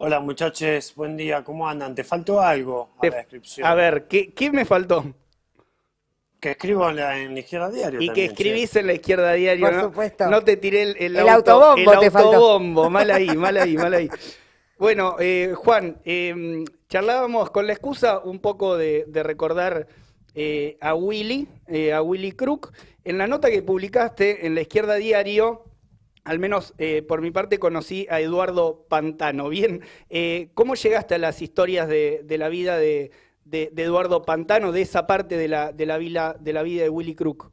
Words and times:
Hola 0.00 0.20
muchachos, 0.20 0.92
buen 0.94 1.16
día, 1.16 1.42
¿cómo 1.42 1.68
andan? 1.68 1.94
¿Te 1.94 2.04
faltó 2.04 2.40
algo 2.40 2.90
a 3.00 3.06
la 3.06 3.10
Te- 3.10 3.16
A 3.16 3.18
descripción? 3.20 3.76
ver, 3.76 4.06
¿qué, 4.06 4.32
qué 4.32 4.50
me 4.50 4.64
faltó? 4.64 5.04
Que 6.40 6.52
escribo 6.52 6.88
en 6.88 6.96
la, 6.96 7.18
en 7.18 7.34
la 7.34 7.40
izquierda 7.40 7.68
diario 7.68 8.00
Y 8.00 8.06
que 8.06 8.06
también, 8.06 8.28
che. 8.28 8.32
escribís 8.34 8.76
en 8.76 8.86
la 8.86 8.92
izquierda 8.92 9.32
diario, 9.32 9.66
Por 9.66 9.74
¿no? 9.74 9.82
supuesto. 9.82 10.30
No 10.30 10.44
te 10.44 10.56
tiré 10.56 10.82
el, 10.82 10.96
el 11.00 11.16
El 11.16 11.28
auto- 11.28 11.50
autobombo 11.52 11.92
el 11.94 11.98
te 11.98 12.10
faltó. 12.12 12.60
Mal 12.90 13.10
ahí, 13.10 13.36
mal 13.36 13.56
ahí, 13.56 13.74
mal 13.76 13.92
ahí. 13.94 14.08
Bueno, 14.78 15.16
eh, 15.18 15.52
Juan, 15.56 16.00
eh, 16.04 16.64
charlábamos 16.88 17.50
con 17.50 17.66
la 17.66 17.72
excusa 17.72 18.20
un 18.20 18.38
poco 18.38 18.76
de, 18.76 19.04
de 19.08 19.22
recordar 19.24 19.88
eh, 20.36 20.78
a 20.80 20.94
Willy, 20.94 21.48
eh, 21.66 21.92
a 21.92 22.02
Willy 22.02 22.30
Crook. 22.30 22.72
En 23.02 23.18
la 23.18 23.26
nota 23.26 23.50
que 23.50 23.62
publicaste 23.62 24.46
en 24.46 24.54
la 24.54 24.60
izquierda 24.60 24.94
diario, 24.94 25.64
al 26.28 26.38
menos 26.38 26.74
eh, 26.78 27.02
por 27.02 27.20
mi 27.22 27.30
parte 27.30 27.58
conocí 27.58 28.06
a 28.10 28.20
Eduardo 28.20 28.86
Pantano. 28.88 29.48
Bien, 29.50 29.82
eh, 30.10 30.50
¿cómo 30.54 30.74
llegaste 30.74 31.14
a 31.16 31.18
las 31.18 31.42
historias 31.42 31.88
de, 31.88 32.22
de 32.24 32.38
la 32.38 32.48
vida 32.48 32.78
de, 32.78 33.10
de- 33.44 33.70
de 33.72 33.82
Eduardo 33.82 34.22
Pantano, 34.24 34.72
de 34.72 34.82
esa 34.82 35.06
parte 35.06 35.36
de 35.36 35.48
la, 35.48 35.72
de 35.72 35.86
la, 35.86 35.98
vila- 35.98 36.36
de 36.40 36.52
la 36.52 36.62
vida 36.62 36.82
de 36.82 36.90
Willy 36.90 37.14
Crook? 37.14 37.50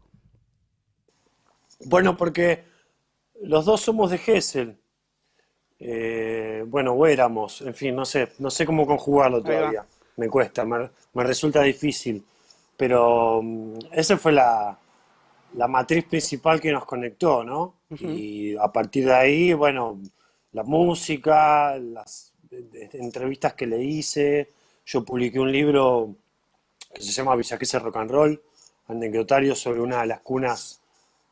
Bueno, 1.85 2.17
porque 2.17 2.63
los 3.41 3.65
dos 3.65 3.81
somos 3.81 4.11
de 4.11 4.17
Gesell. 4.17 4.77
Eh, 5.79 6.63
bueno, 6.67 6.93
o 6.93 7.05
éramos, 7.05 7.61
en 7.61 7.73
fin, 7.73 7.95
no 7.95 8.05
sé, 8.05 8.29
no 8.39 8.49
sé 8.49 8.65
cómo 8.65 8.85
conjugarlo 8.87 9.43
todavía. 9.43 9.85
Me 10.17 10.29
cuesta, 10.29 10.63
me, 10.65 10.89
me 11.13 11.23
resulta 11.23 11.61
difícil. 11.63 12.23
Pero 12.77 13.41
mm, 13.43 13.79
esa 13.93 14.17
fue 14.17 14.31
la, 14.31 14.77
la 15.57 15.67
matriz 15.67 16.05
principal 16.05 16.59
que 16.59 16.71
nos 16.71 16.85
conectó, 16.85 17.43
¿no? 17.43 17.75
Y 17.99 18.55
a 18.57 18.71
partir 18.71 19.05
de 19.05 19.13
ahí, 19.13 19.53
bueno, 19.53 19.99
la 20.51 20.63
música, 20.63 21.77
las 21.77 22.33
entrevistas 22.93 23.53
que 23.53 23.67
le 23.67 23.83
hice. 23.83 24.49
Yo 24.85 25.03
publiqué 25.03 25.39
un 25.39 25.51
libro 25.51 26.15
que 26.93 27.01
se 27.01 27.11
llama 27.11 27.35
Villaquese 27.35 27.79
Rock 27.79 27.97
and 27.97 28.11
Roll, 28.11 28.41
anecdotario 28.87 29.55
sobre 29.55 29.81
una 29.81 30.01
de 30.01 30.07
las 30.07 30.19
cunas 30.21 30.79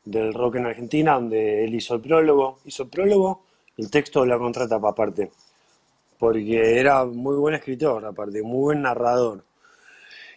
del 0.04 0.34
rock 0.34 0.56
en 0.56 0.66
Argentina, 0.66 1.14
donde 1.14 1.64
él 1.64 1.74
hizo 1.74 1.94
el 1.94 2.00
prólogo, 2.00 2.58
hizo 2.64 2.84
el 2.84 2.88
prólogo 2.88 3.42
el 3.76 3.90
texto 3.90 4.20
de 4.20 4.28
la 4.28 4.38
contratapa 4.38 4.90
aparte, 4.90 5.30
porque 6.18 6.78
era 6.78 7.04
muy 7.04 7.36
buen 7.36 7.54
escritor 7.54 8.04
aparte, 8.04 8.42
muy 8.42 8.60
buen 8.60 8.82
narrador. 8.82 9.42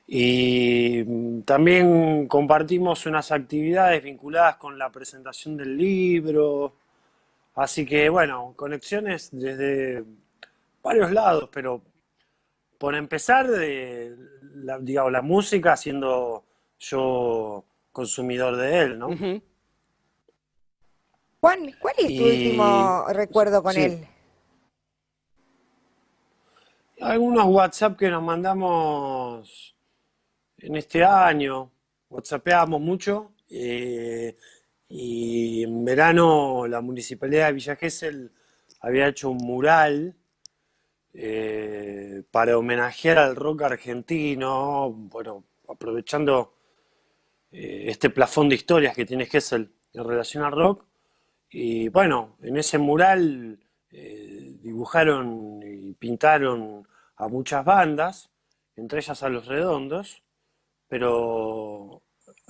Y 0.08 1.04
mm, 1.06 1.42
también 1.42 2.28
compartimos 2.28 3.06
unas 3.06 3.32
actividades 3.32 4.02
vinculadas 4.04 4.56
con 4.58 4.78
la 4.80 4.90
presentación 4.90 5.58
del 5.58 5.78
libro, 5.78 6.74
así 7.56 7.86
que 7.86 8.08
bueno, 8.10 8.54
conexiones 8.56 9.30
desde 9.32 10.06
varios 10.82 11.12
lados, 11.12 11.50
pero 11.52 11.82
por 12.78 12.96
empezar, 12.96 13.48
de 13.50 14.16
la, 14.56 14.80
digamos, 14.80 15.12
la 15.12 15.22
música 15.22 15.76
siendo 15.76 16.46
yo 16.80 17.66
consumidor 17.92 18.56
de 18.56 18.80
él, 18.80 19.00
¿no? 19.00 19.20
Juan, 21.42 21.72
¿cuál 21.80 21.96
es 21.98 22.16
tu 22.16 22.24
Y 22.24 22.30
último 22.30 23.06
recuerdo 23.10 23.62
con 23.64 23.74
sí, 23.74 23.82
él? 23.82 24.08
algunos 27.02 27.46
WhatsApp 27.46 27.98
que 27.98 28.10
nos 28.10 28.24
mandamos 28.24 29.77
en 30.60 30.76
este 30.76 31.04
año, 31.04 31.72
WhatsAppeábamos 32.10 32.82
mucho, 32.82 33.34
eh, 33.50 34.36
y 34.90 35.64
en 35.64 35.86
verano 35.86 36.68
la 36.68 36.82
Municipalidad 36.82 37.48
de 37.48 37.54
Villa 37.54 37.76
Gesell 37.76 38.32
había 38.82 39.08
hecho 39.08 39.30
un 39.30 39.38
mural 39.38 40.16
eh, 41.14 42.24
para 42.32 42.58
homenajear 42.58 43.18
al 43.18 43.36
rock 43.36 43.64
argentino, 43.64 44.92
bueno, 44.92 45.44
aprovechando 45.68 46.56
eh, 47.52 47.86
este 47.88 48.10
plafón 48.10 48.50
de 48.50 48.56
historias 48.56 48.96
que 48.96 49.06
tiene 49.06 49.26
Gesell 49.26 49.72
en 49.94 50.04
relación 50.08 50.44
al 50.44 50.54
rock. 50.54 50.86
Y 51.50 51.90
bueno, 51.90 52.38
en 52.42 52.58
ese 52.58 52.78
mural 52.78 53.60
dibujaron 53.90 55.62
y 55.64 55.94
pintaron 55.94 56.88
a 57.16 57.28
muchas 57.30 57.66
bandas, 57.66 58.30
entre 58.76 59.00
ellas 59.00 59.24
a 59.24 59.30
Los 59.30 59.48
Redondos, 59.48 60.24
pero 60.88 62.02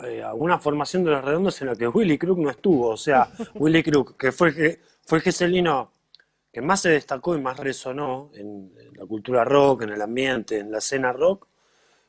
eh, 0.03 0.21
a 0.23 0.33
una 0.33 0.59
formación 0.59 1.03
de 1.03 1.11
Los 1.11 1.23
Redondos 1.25 1.59
en 1.61 1.67
la 1.67 1.75
que 1.75 1.87
Willy 1.87 2.17
Crook 2.17 2.37
no 2.39 2.49
estuvo. 2.49 2.89
O 2.89 2.97
sea, 2.97 3.29
Willy 3.55 3.83
Crook, 3.83 4.17
que 4.17 4.31
fue, 4.31 4.49
el 4.49 4.55
que- 4.55 4.79
fue 5.05 5.19
el 5.19 5.23
geselino 5.23 5.91
que 6.51 6.61
más 6.61 6.81
se 6.81 6.89
destacó 6.89 7.35
y 7.35 7.41
más 7.41 7.57
resonó 7.59 8.31
en, 8.33 8.71
en 8.79 8.93
la 8.97 9.05
cultura 9.05 9.43
rock, 9.43 9.83
en 9.83 9.89
el 9.91 10.01
ambiente, 10.01 10.59
en 10.59 10.71
la 10.71 10.79
escena 10.79 11.11
rock, 11.13 11.47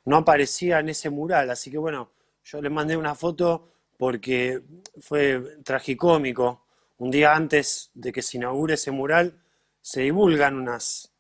no 0.07 0.17
aparecía 0.19 0.79
en 0.81 0.89
ese 0.89 1.11
mural. 1.11 1.51
Así 1.51 1.71
que 1.71 1.79
bueno, 1.79 2.11
yo 2.45 2.63
le 2.63 2.71
mandé 2.71 2.97
una 2.97 3.15
foto 3.15 3.69
porque 3.99 4.63
fue 5.01 5.59
tragicómico. 5.65 6.65
Un 6.99 7.11
día 7.11 7.35
antes 7.35 7.91
de 7.95 8.11
que 8.13 8.23
se 8.23 8.39
inaugure 8.39 8.75
ese 8.75 8.91
mural, 8.91 9.39
se 9.83 10.01
divulgan 10.03 10.57
unas 10.57 11.13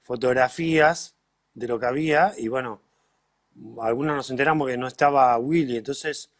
fotografías 0.00 1.16
de 1.54 1.68
lo 1.68 1.78
que 1.78 1.86
había 1.86 2.32
y 2.36 2.48
bueno, 2.48 2.80
algunos 3.82 4.16
nos 4.16 4.30
enteramos 4.30 4.68
que 4.68 4.76
no 4.76 4.86
estaba 4.86 5.36
Willy. 5.38 5.78
Entonces, 5.78 6.30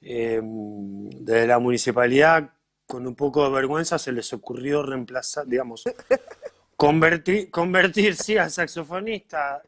eh, 0.00 0.40
desde 0.42 1.46
la 1.46 1.58
municipalidad, 1.58 2.50
con 2.86 3.06
un 3.06 3.14
poco 3.14 3.44
de 3.44 3.50
vergüenza, 3.54 3.98
se 3.98 4.12
les 4.12 4.32
ocurrió 4.32 4.82
reemplazar, 4.82 5.46
digamos, 5.46 5.84
convertir, 6.76 7.50
convertir 7.50 8.14
sí, 8.16 8.36
al 8.38 8.50
saxofonista, 8.50 9.62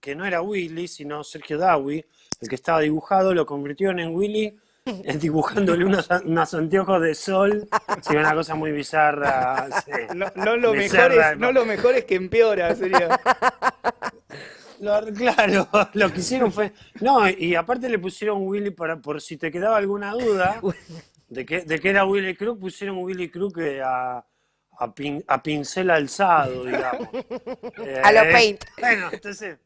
que- 0.00 0.14
no 0.14 0.24
era 0.26 0.42
Willy, 0.42 0.88
sino 0.88 1.22
Sergio 1.22 1.58
Dawi, 1.58 2.04
el 2.40 2.48
que 2.48 2.54
estaba 2.54 2.80
dibujado, 2.80 3.34
lo 3.34 3.46
convirtieron 3.46 4.00
en 4.00 4.14
Willy, 4.14 4.58
eh, 4.86 5.18
dibujándole 5.18 5.84
unos, 5.84 6.08
unos 6.24 6.54
anteojos 6.54 7.00
de 7.02 7.14
sol, 7.14 7.68
sí, 8.00 8.16
una 8.16 8.34
cosa 8.34 8.54
muy 8.54 8.72
bizarra, 8.72 9.68
sí, 9.84 9.92
No, 10.16 10.26
no 10.34 10.56
lo 10.56 10.72
mejor 10.74 11.10
bizarra, 11.12 11.32
es, 11.32 11.38
no 11.38 11.52
lo 11.52 11.64
mejor 11.66 11.94
es 11.94 12.04
que 12.06 12.14
empeora, 12.16 12.74
sería. 12.74 13.20
Lo- 14.80 15.04
claro, 15.14 15.68
lo 15.94 16.12
que 16.12 16.20
hicieron 16.20 16.50
fue. 16.52 16.72
No, 17.00 17.28
y 17.28 17.54
aparte 17.54 17.88
le 17.88 17.98
pusieron 17.98 18.38
Willy 18.46 18.70
para, 18.70 18.96
por 18.96 19.20
si 19.20 19.36
te 19.36 19.50
quedaba 19.52 19.76
alguna 19.76 20.12
duda 20.12 20.60
de 21.28 21.44
que, 21.46 21.60
de 21.62 21.78
que 21.78 21.90
era 21.90 22.04
Willy 22.04 22.34
Crook, 22.34 22.58
pusieron 22.58 22.98
Willy 22.98 23.28
Crook 23.30 23.58
eh, 23.58 23.82
a, 23.82 24.24
a, 24.78 24.94
pin- 24.94 25.24
a 25.28 25.42
pincel 25.42 25.90
alzado, 25.90 26.64
digamos. 26.64 27.08
A 28.02 28.12
lo 28.12 28.22
Eh, 28.22 28.32
Paint. 28.32 28.64
Bueno, 28.78 29.08
entonces, 29.12 29.58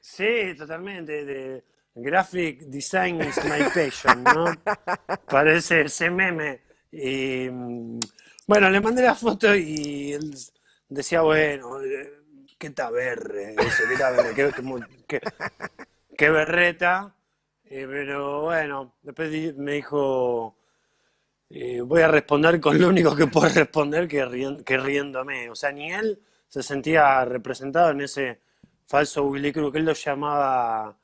sí, 0.00 0.54
totalmente. 0.56 1.24
De, 1.24 1.64
graphic 1.92 2.60
design 2.66 3.20
is 3.20 3.36
my 3.44 3.64
passion, 3.74 4.22
¿no? 4.22 4.44
Parece 5.28 5.82
ese 5.82 6.08
meme. 6.08 6.60
Y, 6.92 7.48
mm, 7.50 7.98
bueno, 8.46 8.70
le 8.70 8.80
mandé 8.80 9.02
la 9.02 9.14
foto 9.16 9.54
y 9.54 10.12
él 10.12 10.32
decía, 10.88 11.22
bueno, 11.22 11.80
eh, 11.82 12.12
qué 12.60 12.70
taberre, 12.70 13.54
eso, 13.54 13.84
qué 13.88 13.96
taberre, 13.96 14.52
qué, 16.16 16.30
berreta. 16.30 17.16
Eh, 17.64 17.86
pero 17.88 18.42
bueno, 18.42 18.96
después 19.02 19.56
me 19.56 19.72
dijo, 19.72 20.58
eh, 21.48 21.80
voy 21.80 22.02
a 22.02 22.08
responder 22.08 22.60
con 22.60 22.78
lo 22.78 22.88
único 22.88 23.16
que 23.16 23.26
puedo 23.28 23.48
responder, 23.48 24.06
que, 24.06 24.62
que 24.64 24.76
riéndome. 24.76 25.48
O 25.48 25.54
sea, 25.54 25.72
ni 25.72 25.90
él 25.90 26.20
se 26.46 26.62
sentía 26.62 27.24
representado 27.24 27.90
en 27.90 28.02
ese 28.02 28.40
falso 28.84 29.24
Willy 29.24 29.52
Crook, 29.52 29.76
él 29.76 29.86
lo 29.86 29.94
llamaba 29.94 30.98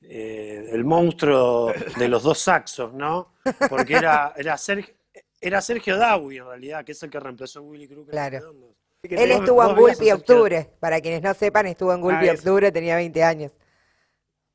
eh, 0.00 0.70
el 0.70 0.84
monstruo 0.84 1.74
de 1.98 2.08
los 2.08 2.22
dos 2.22 2.38
saxos, 2.38 2.94
¿no? 2.94 3.34
Porque 3.68 3.96
era, 3.96 4.32
era, 4.34 4.56
Sergio, 4.56 4.94
era 5.38 5.60
Sergio 5.60 5.98
Dawi 5.98 6.38
en 6.38 6.46
realidad, 6.46 6.84
que 6.84 6.92
es 6.92 7.02
el 7.02 7.10
que 7.10 7.20
reemplazó 7.20 7.58
a 7.58 7.62
Willy 7.62 7.88
Los 7.88 8.08
Claro. 8.08 8.54
Él 9.02 9.32
estuvo 9.32 9.64
en 9.68 9.74
Gulpi 9.76 10.10
Octubre. 10.12 10.70
Para 10.78 11.00
quienes 11.00 11.22
no 11.22 11.34
sepan, 11.34 11.66
estuvo 11.66 11.92
en 11.92 11.98
Ah, 11.98 12.02
Gulpi 12.02 12.26
eso. 12.26 12.34
Octubre, 12.34 12.70
tenía 12.70 12.96
20 12.96 13.24
años. 13.24 13.52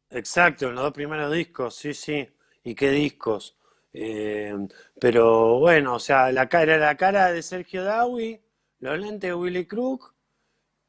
Exacto, 0.09 0.67
en 0.69 0.75
los 0.75 0.83
dos 0.85 0.93
primeros 0.93 1.31
discos, 1.33 1.75
sí, 1.75 1.93
sí. 1.93 2.27
¿Y 2.63 2.73
qué 2.75 2.91
discos? 2.91 3.57
Eh, 3.91 4.55
pero 4.99 5.59
bueno, 5.59 5.95
o 5.95 5.99
sea, 5.99 6.31
la 6.31 6.47
cara 6.47 6.75
era 6.75 6.85
la 6.87 6.95
cara 6.95 7.31
de 7.31 7.41
Sergio 7.41 7.83
Dawi, 7.83 8.39
los 8.79 8.99
lentes 8.99 9.29
de 9.29 9.33
Willy 9.33 9.65
Crook 9.65 10.13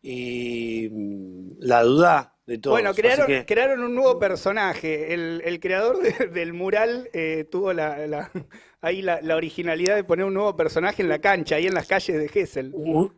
y 0.03 0.89
mm, 0.91 1.51
la 1.61 1.83
duda 1.83 2.38
de 2.49 2.57
todos. 2.59 2.75
Bueno, 2.75 2.95
crearon, 2.95 3.27
que, 3.27 3.45
crearon 3.45 3.85
un 3.85 3.95
nuevo 3.95 4.19
personaje. 4.19 5.13
El, 5.13 5.43
el 5.45 5.61
creador 5.61 5.99
de- 6.03 6.29
del 6.29 6.55
mural 6.55 7.11
eh, 7.13 7.47
tuvo 7.51 7.73
la, 7.75 8.07
la- 8.07 8.31
ahí 8.81 9.03
la, 9.03 9.21
la 9.21 9.37
originalidad 9.37 9.95
de 9.97 10.03
poner 10.05 10.25
un 10.25 10.33
nuevo 10.35 10.57
personaje 10.57 11.03
en 11.03 11.09
la 11.11 11.19
cancha, 11.21 11.57
ahí 11.57 11.67
en 11.67 11.75
las 11.75 11.87
calles 11.87 12.17
de 12.19 12.73
Wi- 12.73 13.11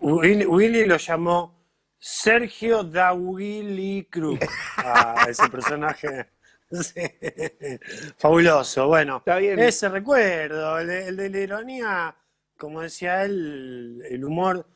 Willy, 0.00 0.44
Willy 0.46 0.84
lo 0.84 0.96
llamó 0.96 1.62
Sergio 1.96 2.82
Da 2.82 3.12
Willy 3.12 4.08
Crook 4.10 4.44
a 4.78 5.26
ese 5.28 5.48
personaje. 5.48 6.26
Sí. 6.72 7.02
Fabuloso. 8.16 8.88
Bueno, 8.88 9.18
Está 9.18 9.36
bien. 9.36 9.58
ese 9.58 9.90
recuerdo, 9.90 10.78
el 10.78 10.86
de, 10.86 11.08
el 11.08 11.16
de 11.18 11.28
la 11.28 11.38
ironía, 11.40 12.16
como 12.56 12.80
decía 12.80 13.24
él, 13.24 14.02
el 14.08 14.24
humor 14.24 14.66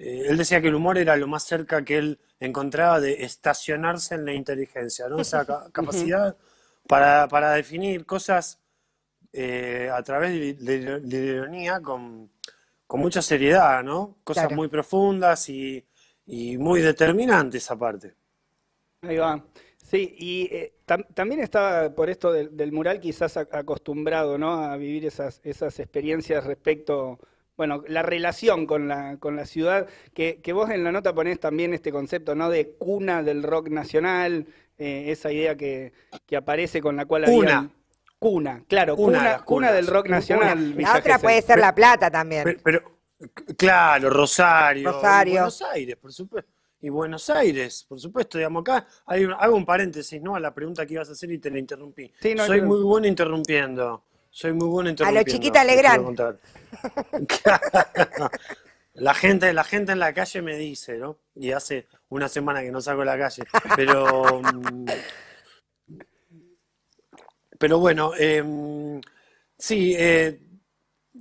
eh, 0.00 0.24
él 0.28 0.38
decía 0.38 0.60
que 0.60 0.68
el 0.68 0.74
humor 0.76 0.98
era 0.98 1.16
lo 1.16 1.28
más 1.28 1.44
cerca 1.44 1.84
que 1.84 1.98
él 1.98 2.20
encontraba 2.40 3.00
de 3.00 3.24
estacionarse 3.24 4.14
en 4.16 4.24
la 4.26 4.34
inteligencia, 4.34 5.08
¿no? 5.08 5.20
Esa 5.20 5.44
ca- 5.46 5.70
capacidad 5.72 6.36
para, 6.88 7.28
para 7.28 7.52
definir 7.52 8.06
cosas 8.06 8.60
eh, 9.32 9.90
a 9.92 10.02
través 10.02 10.58
de, 10.64 11.00
de- 11.00 11.18
ironía 11.26 11.80
con, 11.80 12.30
con 12.86 13.00
mucha 13.00 13.22
seriedad, 13.22 13.82
¿no? 13.84 14.18
Cosas 14.24 14.50
Claro. 14.50 14.52
muy 14.52 14.68
profundas 14.68 15.48
y, 15.50 15.84
y 16.26 16.58
muy 16.58 16.80
determinantes 16.82 17.70
aparte. 17.70 18.16
Ahí 19.02 19.16
va. 19.16 19.44
Sí, 19.78 20.14
y 20.18 20.42
eh, 20.54 20.74
tam- 20.86 21.06
también 21.14 21.40
estaba 21.40 21.94
por 21.94 22.10
esto 22.10 22.32
del, 22.32 22.54
del 22.56 22.70
mural 22.72 23.00
quizás 23.00 23.36
acostumbrado, 23.36 24.36
¿no? 24.38 24.52
A 24.64 24.76
vivir 24.76 25.06
esas, 25.06 25.40
esas 25.42 25.78
experiencias 25.80 26.44
respecto, 26.44 27.18
bueno, 27.60 27.84
la 27.88 28.00
relación 28.00 28.64
con 28.64 28.88
la, 28.88 29.18
con 29.18 29.36
la 29.36 29.44
ciudad, 29.44 29.86
que, 30.14 30.40
que 30.42 30.54
vos 30.54 30.70
en 30.70 30.82
la 30.82 30.92
nota 30.92 31.14
ponés 31.14 31.38
también 31.38 31.74
este 31.74 31.92
concepto, 31.92 32.34
¿no? 32.34 32.48
De 32.48 32.70
cuna 32.78 33.22
del 33.22 33.42
rock 33.42 33.68
nacional, 33.68 34.46
eh, 34.78 35.04
esa 35.08 35.30
idea 35.30 35.58
que, 35.58 35.92
que 36.26 36.36
aparece 36.38 36.80
con 36.80 36.96
la 36.96 37.04
cual 37.04 37.24
Cuna. 37.26 37.58
habían- 37.58 37.72
Cuna, 38.18 38.64
claro, 38.66 38.96
cuna, 38.96 39.42
cuna 39.44 39.72
del 39.72 39.86
rock 39.88 40.08
nacional. 40.08 40.74
La 40.78 40.90
otra 40.96 41.02
Gesell. 41.16 41.20
puede 41.20 41.42
ser 41.42 41.58
La 41.58 41.74
Plata 41.74 42.10
también. 42.10 42.58
Pero, 42.64 42.80
claro, 43.58 44.08
Rosario, 44.08 44.90
Rosario. 44.90 45.32
y 45.32 45.36
Buenos 45.36 45.62
Aires, 45.62 45.96
por 45.96 46.12
supuesto. 46.14 46.50
Y 46.80 46.88
Buenos 46.88 47.28
Aires, 47.28 47.84
por 47.86 48.00
supuesto, 48.00 48.38
digamos, 48.38 48.62
acá 48.62 48.86
hay 49.04 49.26
un- 49.26 49.34
hago 49.34 49.54
un 49.54 49.66
paréntesis, 49.66 50.22
¿no? 50.22 50.34
A 50.34 50.40
la 50.40 50.54
pregunta 50.54 50.86
que 50.86 50.94
ibas 50.94 51.10
a 51.10 51.12
hacer 51.12 51.30
y 51.30 51.36
te 51.38 51.50
la 51.50 51.58
interrumpí. 51.58 52.10
Sí, 52.22 52.34
no 52.34 52.42
hay 52.44 52.48
Soy 52.48 52.62
muy 52.62 52.82
bueno 52.82 53.06
interrumpiendo. 53.06 54.02
Soy 54.30 54.52
muy 54.52 54.68
bueno 54.68 54.90
interrumpiendo. 54.90 55.30
Chiquita 55.30 55.62
te 55.62 55.74
quiero 55.74 56.12
Legrand. 56.12 56.38
La 58.94 59.14
gente, 59.14 59.52
la 59.52 59.64
gente 59.64 59.92
en 59.92 59.98
la 60.00 60.12
calle 60.12 60.42
me 60.42 60.56
dice, 60.56 60.98
¿no? 60.98 61.18
Y 61.34 61.52
hace 61.52 61.86
una 62.08 62.28
semana 62.28 62.60
que 62.60 62.72
no 62.72 62.80
salgo 62.80 63.02
a 63.02 63.06
la 63.06 63.18
calle. 63.18 63.44
Pero, 63.76 64.42
mm, 64.42 64.86
pero 67.58 67.78
bueno, 67.78 68.12
em, 68.18 69.00
sí, 69.56 69.94
eh, 69.96 70.40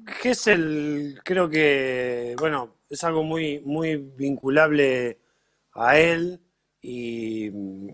Gesell 0.06 1.22
creo 1.24 1.50
que, 1.50 2.36
bueno, 2.40 2.78
es 2.90 3.04
algo 3.04 3.24
muy, 3.24 3.62
muy 3.62 3.98
vinculable 3.98 5.20
a 5.74 5.98
él 6.00 6.42
y, 6.82 7.52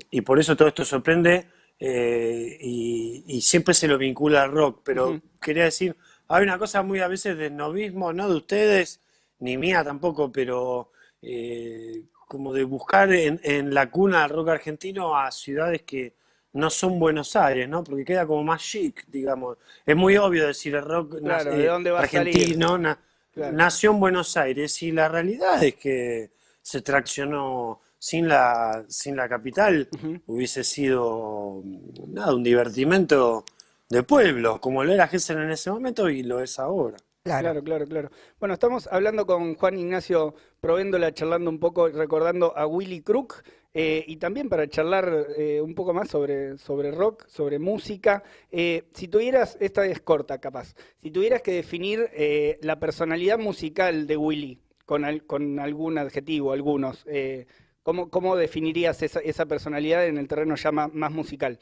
y 0.10 0.22
por 0.22 0.40
eso 0.40 0.56
todo 0.56 0.70
esto 0.70 0.86
sorprende 0.86 1.48
eh, 1.80 2.58
y, 2.62 3.24
y 3.28 3.42
siempre 3.42 3.74
se 3.74 3.88
lo 3.88 3.98
vincula 3.98 4.44
al 4.44 4.52
rock, 4.52 4.82
pero 4.84 5.20
quería 5.42 5.66
decir, 5.66 5.96
hay 6.28 6.44
una 6.44 6.58
cosa 6.58 6.82
muy 6.84 7.00
a 7.00 7.08
veces 7.08 7.38
de 7.38 7.50
novismo, 7.50 8.14
no 8.14 8.30
de 8.30 8.36
ustedes, 8.38 9.02
ni 9.40 9.58
mía 9.58 9.84
tampoco, 9.84 10.32
pero 10.32 10.92
eh, 11.22 12.04
como 12.28 12.54
de 12.54 12.64
buscar 12.64 13.12
en, 13.14 13.40
en 13.44 13.74
la 13.74 13.90
cuna 13.92 14.22
del 14.22 14.30
rock 14.32 14.50
argentino 14.50 15.18
a 15.18 15.32
ciudades 15.32 15.84
que 15.84 16.14
no 16.54 16.70
son 16.70 16.98
Buenos 17.00 17.36
Aires, 17.36 17.68
¿no? 17.68 17.84
Porque 17.84 18.06
queda 18.06 18.26
como 18.26 18.44
más 18.44 18.62
chic, 18.64 19.06
digamos. 19.08 19.58
Es 19.86 19.96
muy 19.96 20.16
obvio 20.18 20.48
decir 20.48 20.74
el 20.76 20.84
rock 20.84 21.20
Claro, 21.20 21.52
¿de 21.56 21.68
dónde 21.68 21.92
va 21.92 22.00
a 22.00 22.08
salir? 22.08 22.34
argentino 22.34 22.78
na- 22.78 23.00
Claro. 23.34 23.58
nació 23.58 23.92
en 23.92 24.00
Buenos 24.00 24.38
Aires 24.38 24.82
y 24.82 24.94
la 24.94 25.10
realidad 25.10 25.62
es 25.62 25.76
que 25.76 26.32
se 26.62 26.82
traccionó 26.82 27.82
sin 28.06 28.28
la, 28.28 28.86
sin 28.88 29.16
la 29.16 29.28
capital, 29.28 29.90
hubiese 30.28 30.64
sido 30.64 31.64
nada, 32.08 32.36
un 32.36 32.44
divertimento 32.44 33.44
de 33.90 34.04
pueblo, 34.04 34.62
como 34.62 34.84
lo 34.84 34.94
era 34.94 35.08
Gessel 35.08 35.40
en 35.40 35.50
ese 35.50 35.72
momento 35.72 36.08
y 36.08 36.22
lo 36.22 36.40
es 36.40 36.60
ahora. 36.60 36.98
Claro. 37.24 37.42
Claro, 37.42 37.64
claro, 37.64 37.86
claro. 37.88 38.10
Bueno, 38.40 38.54
estamos 38.54 38.88
hablando 38.92 39.26
con 39.26 39.56
Juan 39.56 39.80
Ignacio 39.80 40.36
Provéndola, 40.62 41.16
charlando 41.16 41.50
un 41.50 41.60
poco, 41.60 41.88
recordando 41.88 42.56
a 42.56 42.68
Willy 42.68 43.02
Crook, 43.02 43.42
eh, 43.74 44.04
y 44.06 44.18
también 44.18 44.50
para 44.50 44.68
charlar 44.70 45.26
eh, 45.36 45.60
un 45.60 45.74
poco 45.74 45.92
más 45.92 46.08
sobre, 46.08 46.60
sobre 46.60 46.92
rock, 46.92 47.26
sobre 47.28 47.58
música. 47.58 48.22
Eh, 48.52 48.84
si 48.94 49.08
tuvieras, 49.08 49.58
esta 49.60 49.84
es 49.88 50.00
corta 50.02 50.38
capaz, 50.40 50.76
si 51.02 51.10
tuvieras 51.10 51.42
que 51.42 51.54
definir 51.54 52.08
eh, 52.14 52.60
la 52.62 52.80
personalidad 52.80 53.40
musical 53.40 54.06
de 54.06 54.16
Willy 54.16 54.60
con, 54.86 55.04
al- 55.04 55.26
con 55.26 55.60
algún 55.60 55.98
adjetivo, 55.98 56.52
algunos, 56.54 57.04
eh, 57.08 57.48
¿cómo, 57.86 58.10
cómo 58.12 58.36
definirías 58.38 59.02
esa, 59.04 59.22
esa 59.22 59.48
personalidad 59.48 60.08
en 60.08 60.18
el 60.20 60.28
terreno 60.28 60.56
ya 60.58 60.74
ma- 60.74 60.90
más 60.90 61.14
musical? 61.14 61.60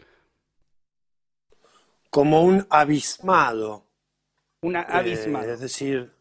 Como 2.09 2.43
un 2.43 2.65
abismado. 2.69 3.85
Una 4.63 4.81
Eh, 4.87 4.95
abismal. 4.99 5.53
es 5.53 5.59
decir, 5.61 6.11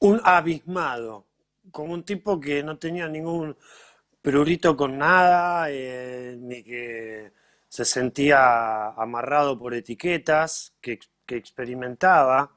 un 0.00 0.20
abismado, 0.24 1.26
como 1.72 1.94
un 1.94 2.04
tipo 2.04 2.40
que 2.40 2.62
no 2.62 2.78
tenía 2.78 3.08
ningún 3.08 3.56
prurito 4.22 4.76
con 4.76 4.98
nada, 4.98 5.68
eh, 5.70 6.36
ni 6.40 6.62
que 6.64 7.32
se 7.68 7.84
sentía 7.84 8.88
amarrado 8.90 9.58
por 9.58 9.74
etiquetas, 9.74 10.74
que, 10.80 10.98
que 11.26 11.36
experimentaba 11.36 12.52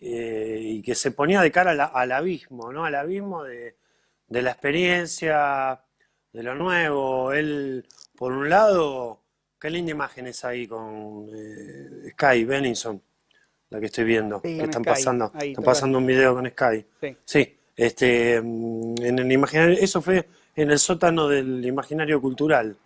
eh, 0.00 0.58
y 0.62 0.82
que 0.82 0.94
se 0.94 1.12
ponía 1.12 1.40
de 1.42 1.52
cara 1.52 1.74
la- 1.74 1.86
al 1.86 2.12
abismo, 2.12 2.72
¿no? 2.72 2.84
Al 2.84 2.94
abismo 2.94 3.44
de, 3.44 3.76
de 4.28 4.42
la 4.42 4.52
experiencia, 4.52 5.82
de 6.32 6.42
lo 6.42 6.54
nuevo. 6.54 7.32
Él, 7.32 7.86
por 8.16 8.32
un 8.32 8.48
lado, 8.48 9.20
qué 9.60 9.70
linda 9.70 9.90
imagen 9.92 10.26
es 10.26 10.44
ahí 10.44 10.66
con 10.66 11.26
eh, 11.34 12.10
Sky 12.12 12.44
Benningson, 12.44 13.00
la 13.70 13.80
que 13.80 13.86
estoy 13.86 14.04
viendo, 14.04 14.40
Sí. 14.44 14.56
que 14.56 14.64
están 14.64 14.82
Sky, 14.82 14.90
pasando, 14.90 15.30
ahí, 15.34 15.50
están 15.50 15.64
pasando 15.64 15.98
un 15.98 16.06
video 16.06 16.34
con 16.34 16.48
Sky. 16.48 16.86
Sí. 17.00 17.16
Sí, 17.24 17.56
este, 17.76 18.40
mm, 18.42 18.94
en 19.02 19.18
el 19.18 19.32
imaginario, 19.32 19.76
eso 19.80 20.00
fue 20.02 20.28
en 20.56 20.70
el 20.70 20.78
sótano 20.78 21.28
del 21.28 21.64
imaginario 21.64 22.20
cultural. 22.20 22.76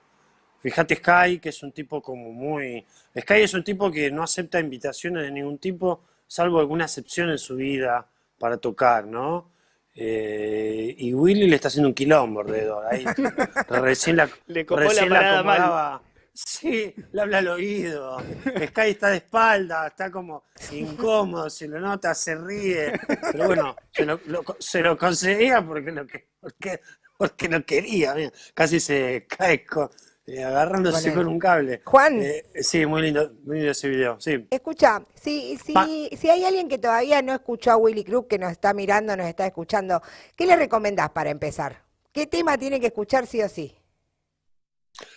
Fíjate 0.60 0.96
Sky, 0.96 1.40
que 1.40 1.50
es 1.50 1.62
un 1.62 1.72
tipo 1.72 2.00
como 2.00 2.32
muy... 2.32 2.84
Sky 3.18 3.42
es 3.42 3.52
un 3.54 3.62
tipo 3.62 3.90
que 3.90 4.10
no 4.10 4.22
acepta 4.22 4.58
invitaciones 4.58 5.22
de 5.24 5.30
ningún 5.30 5.58
tipo, 5.58 6.00
salvo 6.26 6.58
alguna 6.58 6.84
excepción 6.84 7.30
en 7.30 7.38
su 7.38 7.54
vida 7.56 8.06
para 8.38 8.56
tocar, 8.56 9.06
¿no? 9.06 9.50
Eh, 9.94 10.94
y 10.98 11.14
Willy 11.14 11.46
le 11.46 11.56
está 11.56 11.68
haciendo 11.68 11.88
un 11.88 11.94
quilombo 11.94 12.40
alrededor. 12.40 12.84
Ahí, 12.92 13.04
recién 13.68 14.16
la, 14.16 14.28
Le 14.46 14.66
copó 14.66 14.80
recién 14.80 15.08
la 15.10 15.16
parada 15.16 15.42
mal. 15.42 15.56
acomodaba. 15.60 16.02
Sí, 16.36 16.92
le 17.12 17.20
habla 17.22 17.38
al 17.38 17.46
oído. 17.48 18.18
Sky 18.44 18.90
está 18.90 19.10
de 19.10 19.18
espalda, 19.18 19.86
está 19.86 20.10
como 20.10 20.42
incómodo, 20.72 21.48
se 21.48 21.68
lo 21.68 21.78
nota, 21.78 22.12
se 22.12 22.34
ríe. 22.34 22.92
Pero 23.30 23.46
bueno, 23.46 23.76
se 23.92 24.04
lo, 24.04 24.20
lo- 24.26 24.42
se 24.58 24.80
lo 24.80 24.98
conseguía 24.98 25.62
porque 25.64 25.92
porque, 26.40 26.80
porque 27.16 27.48
lo 27.48 27.64
quería. 27.64 28.16
Casi 28.52 28.80
se 28.80 29.26
cae 29.28 29.64
co- 29.64 29.92
eh, 30.26 30.42
agarrándose 30.42 31.12
Con 31.12 31.26
un 31.28 31.38
cable. 31.38 31.82
Juan. 31.84 32.20
Eh, 32.22 32.44
sí, 32.60 32.86
muy 32.86 33.02
lindo, 33.02 33.32
muy 33.44 33.56
lindo 33.56 33.72
ese 33.72 33.88
video. 33.88 34.18
Sí. 34.20 34.46
Escucha, 34.50 35.02
si, 35.14 35.56
si, 35.58 35.72
Pa- 35.72 35.86
si 35.86 36.30
hay 36.30 36.44
alguien 36.44 36.68
que 36.68 36.78
todavía 36.78 37.20
no 37.22 37.34
escuchó 37.34 37.72
a 37.72 37.76
Willy 37.76 38.04
Crook, 38.04 38.28
que 38.28 38.38
nos 38.38 38.50
está 38.52 38.72
mirando, 38.72 39.16
nos 39.16 39.26
está 39.26 39.46
escuchando, 39.46 40.00
¿qué 40.36 40.46
le 40.46 40.56
recomendás 40.56 41.10
para 41.10 41.30
empezar? 41.30 41.82
¿Qué 42.12 42.26
tema 42.26 42.56
tiene 42.56 42.80
que 42.80 42.86
escuchar 42.86 43.26
sí 43.26 43.42
o 43.42 43.48
sí? 43.48 43.74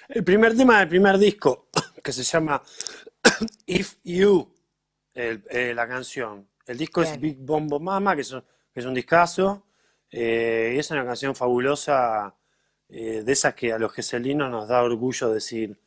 El 0.10 0.24
primer 0.24 0.56
tema 0.58 0.80
del 0.80 0.88
primer 0.90 1.18
disco, 1.18 1.68
que 2.04 2.12
se 2.12 2.24
llama 2.24 2.62
If 3.66 3.96
You, 4.04 4.54
el- 5.14 5.44
eh, 5.50 5.74
la 5.76 5.88
canción. 5.88 6.48
El 6.66 6.78
disco 6.78 7.02
es. 7.02 7.18
Big 7.20 7.38
Bombo 7.40 7.80
Mama, 7.80 8.14
que 8.16 8.22
es 8.22 8.32
un, 8.34 8.42
que 8.74 8.80
es 8.82 8.86
un 8.86 8.94
discazo, 8.94 9.64
eh, 10.12 10.74
y 10.76 10.80
es 10.80 10.92
una 10.92 11.06
canción 11.06 11.34
fabulosa, 11.34 12.36
eh, 12.90 13.24
de 13.24 13.32
esas 13.34 13.54
que 13.56 13.74
a 13.74 13.80
los 13.80 13.94
geselinos 13.94 14.50
nos 14.52 14.68
da 14.68 14.84
orgullo 14.84 15.30
decir, 15.30 15.78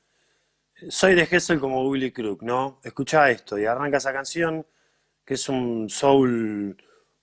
soy 0.89 1.15
de 1.15 1.27
Gessel 1.27 1.61
como 1.61 1.89
Willy 1.89 2.11
Crook, 2.13 2.43
¿no? 2.43 2.81
Escucha 2.83 3.31
esto, 3.31 3.59
y 3.59 3.67
arranca 3.67 3.99
esa 3.99 4.13
canción, 4.13 4.67
que 5.25 5.35
es 5.35 5.49
un 5.49 5.89
soul 5.91 6.77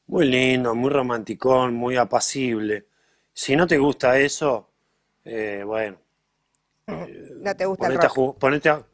muy 0.07 0.27
lindo, 0.27 0.75
muy 0.75 0.89
romanticón, 0.91 1.73
muy 1.75 1.97
apacible. 1.97 2.87
Si 3.33 3.55
no 3.55 3.67
te 3.67 3.77
gusta 3.77 4.19
eso, 4.19 4.69
eh, 5.25 5.63
bueno. 5.65 5.99
¿No 7.41 7.55
te 7.55 7.65
gusta 7.65 7.87
el 7.87 7.93
Ponete 7.93 8.05
a, 8.05 8.09
rock? 8.09 8.13
ju- 8.15 8.33
ponete 8.39 8.69
a- 8.69 8.85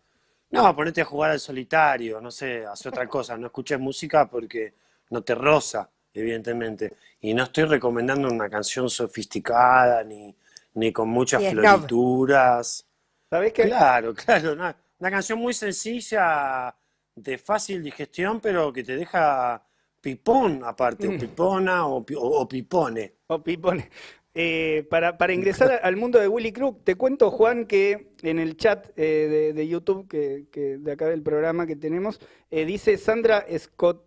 no, 0.51 0.75
ponete 0.75 1.01
a 1.01 1.05
jugar 1.05 1.31
al 1.31 1.39
solitario, 1.39 2.21
no 2.21 2.31
sé, 2.31 2.65
hace 2.65 2.89
otra 2.89 3.07
cosa. 3.07 3.37
No 3.37 3.47
escuches 3.47 3.79
música 3.79 4.29
porque 4.29 4.73
no 5.09 5.23
te 5.23 5.35
roza, 5.35 5.89
evidentemente. 6.13 6.93
Y 7.21 7.33
no 7.33 7.43
estoy 7.43 7.65
recomendando 7.65 8.27
una 8.29 8.49
canción 8.49 8.89
sofisticada 8.89 10.03
ni, 10.03 10.35
ni 10.75 10.91
con 10.91 11.09
muchas 11.09 11.41
florituras. 11.51 12.87
¿Sabés 13.29 13.53
qué? 13.53 13.63
Claro, 13.63 14.13
claro, 14.25 14.53
una, 14.53 14.75
una 14.99 15.11
canción 15.11 15.39
muy 15.39 15.53
sencilla, 15.53 16.75
de 17.15 17.37
fácil 17.37 17.83
digestión, 17.83 18.39
pero 18.39 18.71
que 18.73 18.83
te 18.83 18.95
deja 18.97 19.63
pipón 20.01 20.61
aparte, 20.65 21.07
Mm. 21.07 21.15
o 21.15 21.19
pipona 21.19 21.87
o, 21.87 21.97
o- 21.97 22.41
o 22.41 22.47
pipone. 22.47 23.15
O 23.27 23.41
Pipone. 23.43 23.89
Eh, 24.35 24.87
para, 24.89 25.15
para 25.17 25.31
ingresar 25.33 25.79
al 25.83 25.95
mundo 25.95 26.19
de 26.19 26.27
Willy 26.27 26.51
Crook, 26.51 26.83
te 26.83 26.95
cuento, 26.95 27.29
Juan, 27.29 27.65
que 27.67 28.13
en 28.23 28.39
el 28.39 28.57
chat 28.57 28.87
eh, 28.97 29.27
de, 29.29 29.53
de 29.53 29.67
YouTube 29.67 30.07
que, 30.07 30.47
que 30.51 30.77
de 30.79 30.91
acá 30.91 31.07
del 31.07 31.21
programa 31.21 31.67
que 31.67 31.75
tenemos, 31.75 32.19
eh, 32.49 32.65
dice 32.65 32.97
Sandra 32.97 33.45
Scott, 33.57 34.05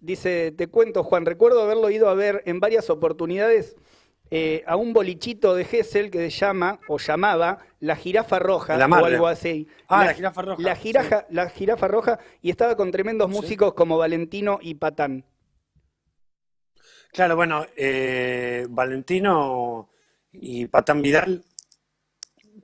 dice, 0.00 0.52
te 0.52 0.68
cuento 0.68 1.02
Juan, 1.02 1.26
recuerdo 1.26 1.62
haberlo 1.62 1.90
ido 1.90 2.08
a 2.08 2.14
ver 2.14 2.42
en 2.46 2.60
varias 2.60 2.88
oportunidades 2.90 3.74
eh, 4.30 4.62
a 4.66 4.76
un 4.76 4.92
bolichito 4.92 5.54
de 5.54 5.64
Gessel 5.64 6.10
que 6.10 6.30
se 6.30 6.30
llama, 6.30 6.80
o 6.88 6.98
llamaba, 6.98 7.58
La 7.80 7.96
Jirafa 7.96 8.38
Roja, 8.38 8.76
La 8.76 8.86
o 8.86 9.04
algo 9.04 9.26
así. 9.26 9.66
Ah, 9.88 10.04
La 10.04 10.14
Jirafa 10.14 10.42
Roja, 10.42 10.62
La 10.62 10.76
jirafa, 10.76 11.26
la 11.30 11.48
jirafa 11.48 11.88
Roja, 11.88 12.18
y 12.42 12.50
estaba 12.50 12.76
con 12.76 12.90
tremendos 12.90 13.30
músicos 13.30 13.74
como 13.74 13.96
Valentino 13.96 14.58
y 14.60 14.74
Patán. 14.74 15.24
Claro, 17.12 17.36
bueno, 17.36 17.64
eh, 17.76 18.66
Valentino 18.68 19.88
y 20.32 20.66
Patán 20.66 21.00
Vidal 21.00 21.42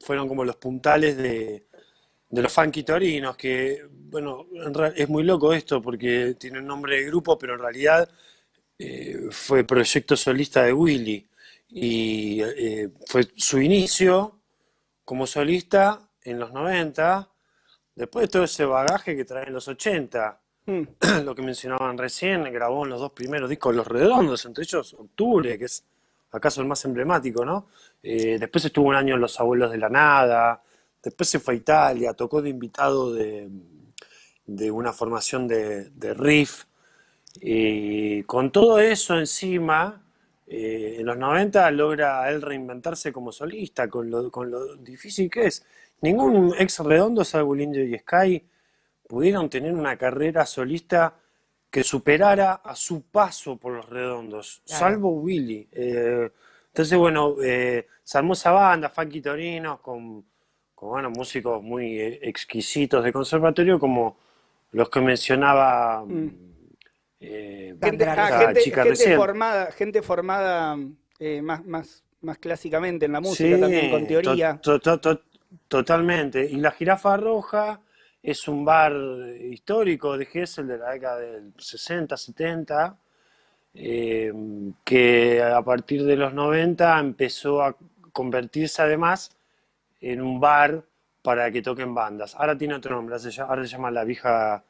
fueron 0.01 0.29
como 0.29 0.45
los 0.45 0.57
puntales 0.57 1.17
de, 1.17 1.67
de 2.29 2.43
los 2.43 2.53
Funky 2.53 2.83
Torinos, 2.83 3.37
que, 3.37 3.87
bueno, 3.91 4.47
es 4.95 5.09
muy 5.09 5.23
loco 5.23 5.53
esto 5.55 5.81
porque 5.81 6.35
tiene 6.39 6.59
un 6.59 6.67
nombre 6.67 6.97
de 6.97 7.05
grupo, 7.05 7.39
pero 7.39 7.55
en 7.55 7.61
realidad 7.61 8.09
eh, 8.79 9.29
fue 9.31 9.65
proyecto 9.65 10.17
solista 10.17 10.65
de 10.65 10.73
Willy 10.73 11.27
y 11.75 12.41
eh, 12.41 12.91
fue 13.07 13.29
su 13.37 13.61
inicio 13.61 14.41
como 15.05 15.27
solista 15.27 16.09
en 16.23 16.39
los 16.39 16.53
90, 16.53 17.29
después 17.95 18.23
de 18.25 18.29
todo 18.29 18.45
ese 18.45 18.65
bagaje 18.65 19.17
que 19.17 19.25
trae 19.25 19.47
en 19.47 19.53
los 19.53 19.69
80 19.69 20.41
Mm, 20.67 20.83
lo 21.25 21.35
que 21.35 21.43
mencionaban 21.43 21.99
recién, 21.99 22.45
grabó 22.45 22.85
en 22.85 22.91
los 22.91 23.01
dos 23.01 23.13
primeros 23.13 23.51
discos 23.51 23.75
Los 23.75 23.87
Redondos, 23.87 24.45
entre 24.47 24.65
ellos 24.65 24.95
Octubre, 24.95 25.59
que 25.59 25.67
es 25.67 25.85
acaso 26.33 26.61
el 26.61 26.67
más 26.67 26.85
emblemático, 26.85 27.45
¿no? 27.45 27.69
Eh, 28.03 28.39
después 28.39 28.65
estuvo 28.65 28.89
un 28.89 28.95
año 28.95 29.15
en 29.15 29.21
Los 29.21 29.39
Abuelos 29.39 29.71
de 29.71 29.79
la 29.79 29.89
Nada, 29.89 30.63
después 31.03 31.29
se 31.29 31.39
fue 31.39 31.55
a 31.55 31.57
Italia, 31.59 32.15
tocó 32.15 32.41
de 32.43 32.51
invitado 32.51 33.13
de, 33.13 33.49
de 34.47 34.71
una 34.71 34.93
formación 34.93 35.47
de, 35.47 35.91
de 35.91 36.15
riff, 36.15 36.65
y 37.41 38.23
con 38.25 38.51
todo 38.51 38.79
eso 38.79 39.19
encima, 39.19 40.03
eh, 40.55 41.01
en 41.01 41.07
los 41.07 41.17
90 41.17 41.71
logra 41.73 42.29
él 42.31 42.41
reinventarse 42.43 43.13
como 43.13 43.33
solista, 43.33 43.89
con 43.89 44.09
lo, 44.11 44.31
con 44.31 44.51
lo 44.51 44.77
difícil 44.77 45.31
que 45.31 45.47
es. 45.47 45.65
Ningún 46.01 46.55
ex 46.59 46.79
redondo, 46.81 47.25
salvo 47.25 47.57
Indio 47.57 47.85
y 47.85 47.99
Sky, 47.99 48.43
pudieron 49.09 49.49
tener 49.49 49.73
una 49.75 49.97
carrera 49.97 50.45
solista 50.47 51.15
que 51.71 51.83
superara 51.83 52.55
a 52.65 52.75
su 52.77 53.03
paso 53.03 53.57
por 53.57 53.73
los 53.73 53.89
redondos, 53.89 54.63
Claro. 54.67 54.81
salvo 54.81 55.09
Willy. 55.11 55.69
Eh, 55.73 56.31
entonces, 56.69 56.99
bueno, 56.99 57.37
eh, 57.43 57.87
se 58.03 58.19
armó 58.19 58.35
esa 58.35 58.51
banda, 58.53 58.89
Funky 58.91 59.21
Torinos, 59.21 59.81
con, 59.81 60.25
con 60.75 60.89
bueno, 60.91 61.11
músicos 61.11 61.63
muy 61.63 61.99
eh, 61.99 62.19
exquisitos 62.23 63.03
de 63.03 63.13
conservatorio, 63.13 63.79
como 63.81 64.17
los 64.73 64.89
que 64.89 65.01
mencionaba 65.01 66.05
Mm. 66.05 66.54
Eh, 67.27 67.77
Gente, 67.83 68.05
ah, 68.05 68.13
esta 68.13 68.39
gente- 68.47 68.61
chica 68.63 68.77
gente 68.83 68.91
recién. 68.91 69.17
formada, 69.17 69.73
gente 69.73 70.03
formada 70.03 70.77
eh, 71.19 71.41
más, 71.43 71.65
más, 71.65 72.03
más 72.23 72.39
clásicamente 72.39 73.07
en 73.07 73.13
la 73.13 73.21
música, 73.21 73.59
también 73.59 73.91
con 73.91 74.07
teoría. 74.07 74.59
to- 74.63 74.79
to- 74.81 74.99
to- 75.01 75.21
totalmente. 75.69 76.45
Y 76.45 76.57
la 76.57 76.71
Jirafa 76.73 77.17
Roja 77.17 77.81
es 78.23 78.49
un 78.49 78.65
bar 78.65 78.93
histórico 79.41 80.17
de 80.17 80.27
Gessel 80.27 80.67
de 80.67 80.79
la 80.79 80.91
década 80.93 81.19
del 81.21 81.53
60, 81.59 82.17
70, 82.17 82.97
eh, 83.75 84.33
que 84.85 85.43
a 85.43 85.63
partir 85.63 86.05
de 86.05 86.17
los 86.17 86.33
90 86.33 86.99
empezó 87.01 87.63
a 87.63 87.77
convertirse 88.13 88.83
además 88.83 89.37
en 90.01 90.21
un 90.21 90.39
bar 90.41 90.85
para 91.23 91.51
que 91.51 91.63
toquen 91.63 91.95
bandas. 91.95 92.35
Ahora 92.37 92.57
tiene 92.57 92.75
otro 92.75 92.95
nombre, 92.95 93.17
ahora 93.17 93.65
se 93.65 93.71
llama 93.71 93.91
La 93.91 94.05
Vieja 94.05 94.63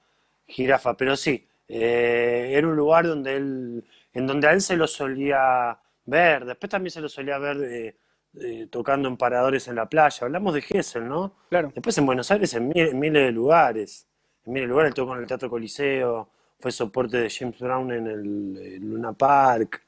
Jirafa, 0.46 0.96
pero 0.96 1.16
sí, 1.16 1.46
eh, 1.68 2.52
era 2.54 2.66
un 2.68 2.76
lugar 2.76 3.06
donde 3.06 3.37
él, 3.37 3.85
en 4.12 4.26
donde 4.26 4.49
a 4.49 4.52
él 4.52 4.61
se 4.61 4.76
lo 4.76 4.87
solía 4.87 5.78
ver, 6.06 6.44
después 6.44 6.71
también 6.71 6.90
se 6.90 7.00
lo 7.00 7.09
solía 7.09 7.38
ver 7.38 7.56
eh, 7.62 7.97
eh, 8.40 8.66
tocando 8.71 9.09
en 9.09 9.16
paradores 9.16 9.68
en 9.68 9.76
la 9.76 9.88
playa. 9.88 10.18
Hablamos 10.23 10.54
de 10.54 10.62
Gessel, 10.62 11.09
¿no? 11.09 11.35
Claro. 11.49 11.71
Después 11.75 11.97
en 11.99 12.06
Buenos 12.06 12.30
Aires 12.30 12.52
en, 12.54 12.68
mi- 12.68 12.80
en 12.80 12.99
miles 12.99 13.25
de 13.25 13.33
lugares. 13.33 14.06
En 14.44 14.52
miles 14.52 14.68
de 14.68 14.71
lugares 14.71 14.90
él 14.90 14.94
tocó 14.94 15.14
en 15.14 15.21
el 15.23 15.26
Teatro 15.26 15.49
Coliseo, 15.49 16.28
fue 16.61 16.71
soporte 16.73 17.18
de 17.18 17.30
James 17.30 17.59
Brown 17.59 17.90
en 17.92 18.06
el, 18.06 18.78
Luna 18.80 19.12
Park. 19.12 19.83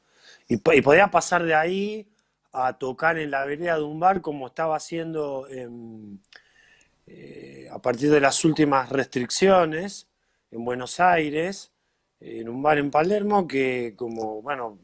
Y, 0.48 0.54
y 0.54 0.80
podía 0.80 1.08
pasar 1.08 1.42
de 1.42 1.54
ahí 1.54 2.06
a 2.52 2.72
tocar 2.72 3.18
en 3.18 3.30
la 3.30 3.44
vereda 3.44 3.76
de 3.76 3.82
un 3.82 4.00
bar 4.00 4.22
como 4.22 4.46
estaba 4.46 4.76
haciendo 4.76 5.46
en, 5.50 6.20
a 7.70 7.78
partir 7.80 8.10
de 8.10 8.20
las 8.20 8.44
últimas 8.44 8.88
restricciones 8.90 10.08
en 10.56 10.64
Buenos 10.64 11.00
Aires, 11.00 11.72
en 12.20 12.48
un 12.48 12.62
bar 12.62 12.78
en 12.78 12.90
Palermo 12.90 13.46
que 13.46 13.94
como, 13.96 14.42
bueno, 14.42 14.78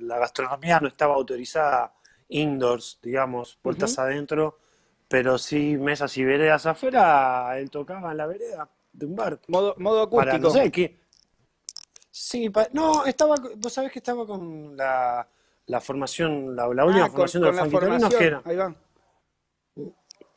la 0.00 0.18
gastronomía 0.18 0.80
no 0.80 0.88
estaba 0.88 1.14
autorizada 1.14 1.94
indoors, 2.28 2.98
digamos, 3.02 3.56
puertas 3.62 3.98
adentro, 3.98 4.58
pero 5.08 5.38
sí 5.38 5.76
mesas 5.76 6.16
y 6.18 6.24
veredas 6.24 6.66
afuera, 6.66 7.58
él 7.58 7.70
tocaba 7.70 8.10
en 8.12 8.16
la 8.18 8.26
vereda 8.26 8.68
de 8.92 9.06
un 9.06 9.16
bar. 9.16 9.40
Modo, 9.48 9.74
modo 9.78 10.02
Para, 10.02 10.32
acústico. 10.32 10.48
no 10.48 10.50
sé, 10.50 10.70
qué. 10.70 10.98
Sí, 12.10 12.50
pa- 12.50 12.68
no, 12.72 13.04
estaba, 13.06 13.36
vos 13.56 13.72
sabés 13.72 13.92
que 13.92 13.98
estaba 14.00 14.26
con 14.26 14.76
la, 14.76 15.26
la 15.66 15.80
formación, 15.80 16.56
la, 16.56 16.66
la 16.74 16.84
última 16.84 17.04
Ah, 17.04 17.08
con, 17.08 17.12
formación 17.12 17.42
de 17.42 17.46
con 17.46 17.56
los 17.56 17.64
la 17.64 17.70
formación. 17.70 18.18
que 18.20 18.26
era, 18.26 18.42
Ahí 18.44 18.56
va. 18.56 18.74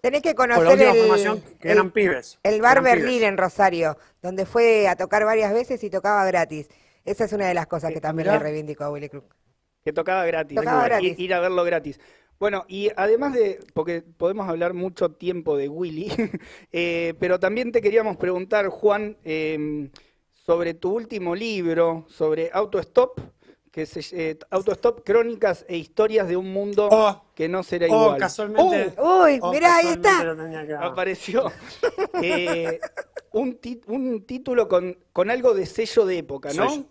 Tenés 0.02 0.22
que 0.24 0.34
con 0.34 0.50
la 0.50 0.56
conocer 0.56 0.88
última 0.88 1.16
el, 1.16 1.42
que 1.60 1.68
el- 1.68 1.74
eran 1.78 1.92
pibes. 1.92 2.40
el 2.44 2.62
bar 2.62 2.82
Berlín 2.82 3.08
pibes. 3.20 3.30
en 3.30 3.38
Rosario, 3.38 3.98
donde 4.22 4.46
fue 4.46 4.88
a 4.88 4.96
tocar 4.96 5.24
varias 5.26 5.54
veces 5.54 5.84
y 5.84 5.90
tocaba 5.90 6.26
gratis. 6.26 6.68
Esa 7.06 7.26
es 7.26 7.34
una 7.34 7.48
de 7.48 7.54
las 7.54 7.68
cosas 7.68 7.92
que 7.94 8.02
también 8.02 8.28
le 8.30 8.40
reivindico 8.40 8.84
a 8.84 8.90
Willy 8.92 9.10
Crook. 9.10 9.36
Que 9.84 9.94
tocaba 9.94 10.26
gratis. 10.26 10.56
Tocaba 10.56 10.84
Ir- 10.84 10.90
gratis. 10.90 11.20
Ir 11.20 11.34
a 11.34 11.40
verlo 11.40 11.64
gratis. 11.64 12.00
Bueno, 12.40 12.66
y 12.68 12.90
además 12.96 13.34
de, 13.34 13.60
porque 13.76 14.02
podemos 14.02 14.50
hablar 14.50 14.74
mucho 14.74 15.12
tiempo 15.12 15.56
de 15.58 15.70
Willy, 15.70 16.12
eh, 16.72 17.14
pero 17.20 17.40
también 17.40 17.72
te 17.72 17.82
queríamos 17.82 18.18
preguntar, 18.18 18.68
Juan, 18.70 19.18
eh, 19.24 19.90
sobre 20.32 20.74
tu 20.74 20.92
último 20.96 21.36
libro, 21.36 22.06
sobre 22.10 22.50
Autostop, 22.52 23.20
que 23.72 23.86
se, 23.86 24.02
eh, 24.12 24.38
Autostop, 24.50 25.02
Crónicas 25.06 25.66
e 25.68 25.78
Historias 25.78 26.28
de 26.28 26.36
un 26.36 26.52
Mundo 26.52 26.90
Oh, 26.92 27.24
que 27.34 27.48
no 27.48 27.64
será 27.64 27.88
Oh, 27.90 28.04
igual. 28.04 28.20
casualmente. 28.20 28.94
Uy, 29.02 29.40
oh, 29.42 29.52
mirá, 29.52 29.78
ahí 29.78 29.88
está. 29.88 30.36
apareció 30.82 31.52
eh, 32.22 32.80
un, 33.32 33.58
un 33.88 34.26
título 34.26 34.68
con, 34.68 34.98
con 35.14 35.32
algo 35.32 35.54
de 35.54 35.66
sello 35.66 36.06
de 36.06 36.18
época, 36.18 36.52
¿no? 36.54 36.86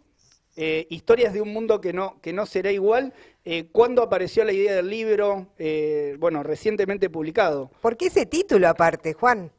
Eh, 0.56 0.86
historias 0.90 1.32
de 1.32 1.40
un 1.40 1.52
mundo 1.52 1.80
que 1.80 1.92
no, 1.92 2.20
que 2.20 2.32
no 2.32 2.44
será 2.46 2.72
igual. 2.72 3.12
Eh, 3.44 3.68
¿Cuándo 3.70 4.02
apareció 4.02 4.44
la 4.44 4.52
idea 4.52 4.74
del 4.74 4.88
libro? 4.90 5.48
Eh, 5.58 6.16
bueno, 6.18 6.42
recientemente 6.42 7.08
publicado. 7.08 7.70
¿Por 7.80 7.96
qué 7.96 8.06
ese 8.06 8.26
título 8.26 8.68
aparte, 8.68 9.12
Juan? 9.12 9.52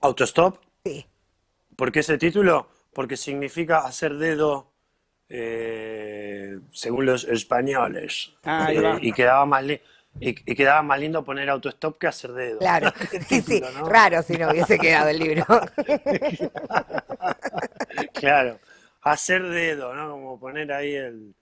Autostop. 0.00 0.58
Sí. 0.84 1.06
¿Por 1.76 1.90
qué 1.90 2.00
ese 2.00 2.18
título? 2.18 2.68
Porque 2.92 3.16
significa 3.16 3.78
hacer 3.80 4.16
dedo 4.16 4.73
eh, 5.28 6.58
según 6.72 7.06
los 7.06 7.24
españoles. 7.24 8.32
Ah, 8.44 8.68
Eh, 8.72 8.98
y 9.02 9.12
quedaba 9.12 9.46
más 9.46 9.64
li- 9.64 9.80
y, 10.20 10.28
y 10.28 10.54
quedaba 10.54 10.82
más 10.82 11.00
lindo 11.00 11.24
poner 11.24 11.50
autostop 11.50 11.98
que 11.98 12.06
hacer 12.06 12.32
dedo. 12.32 12.58
Claro. 12.58 12.92
Sí, 13.28 13.40
sí. 13.42 13.60
Raro 13.86 14.22
si 14.22 14.34
no 14.38 14.48
hubiese 14.50 14.78
quedado 14.78 15.08
el 15.08 15.18
libro. 15.18 15.44
Claro, 18.12 18.58
hacer 19.02 19.42
dedo, 19.48 19.94
¿no? 19.94 20.10
Como 20.12 20.40
poner 20.40 20.72
ahí 20.72 20.94
el, 20.94 21.34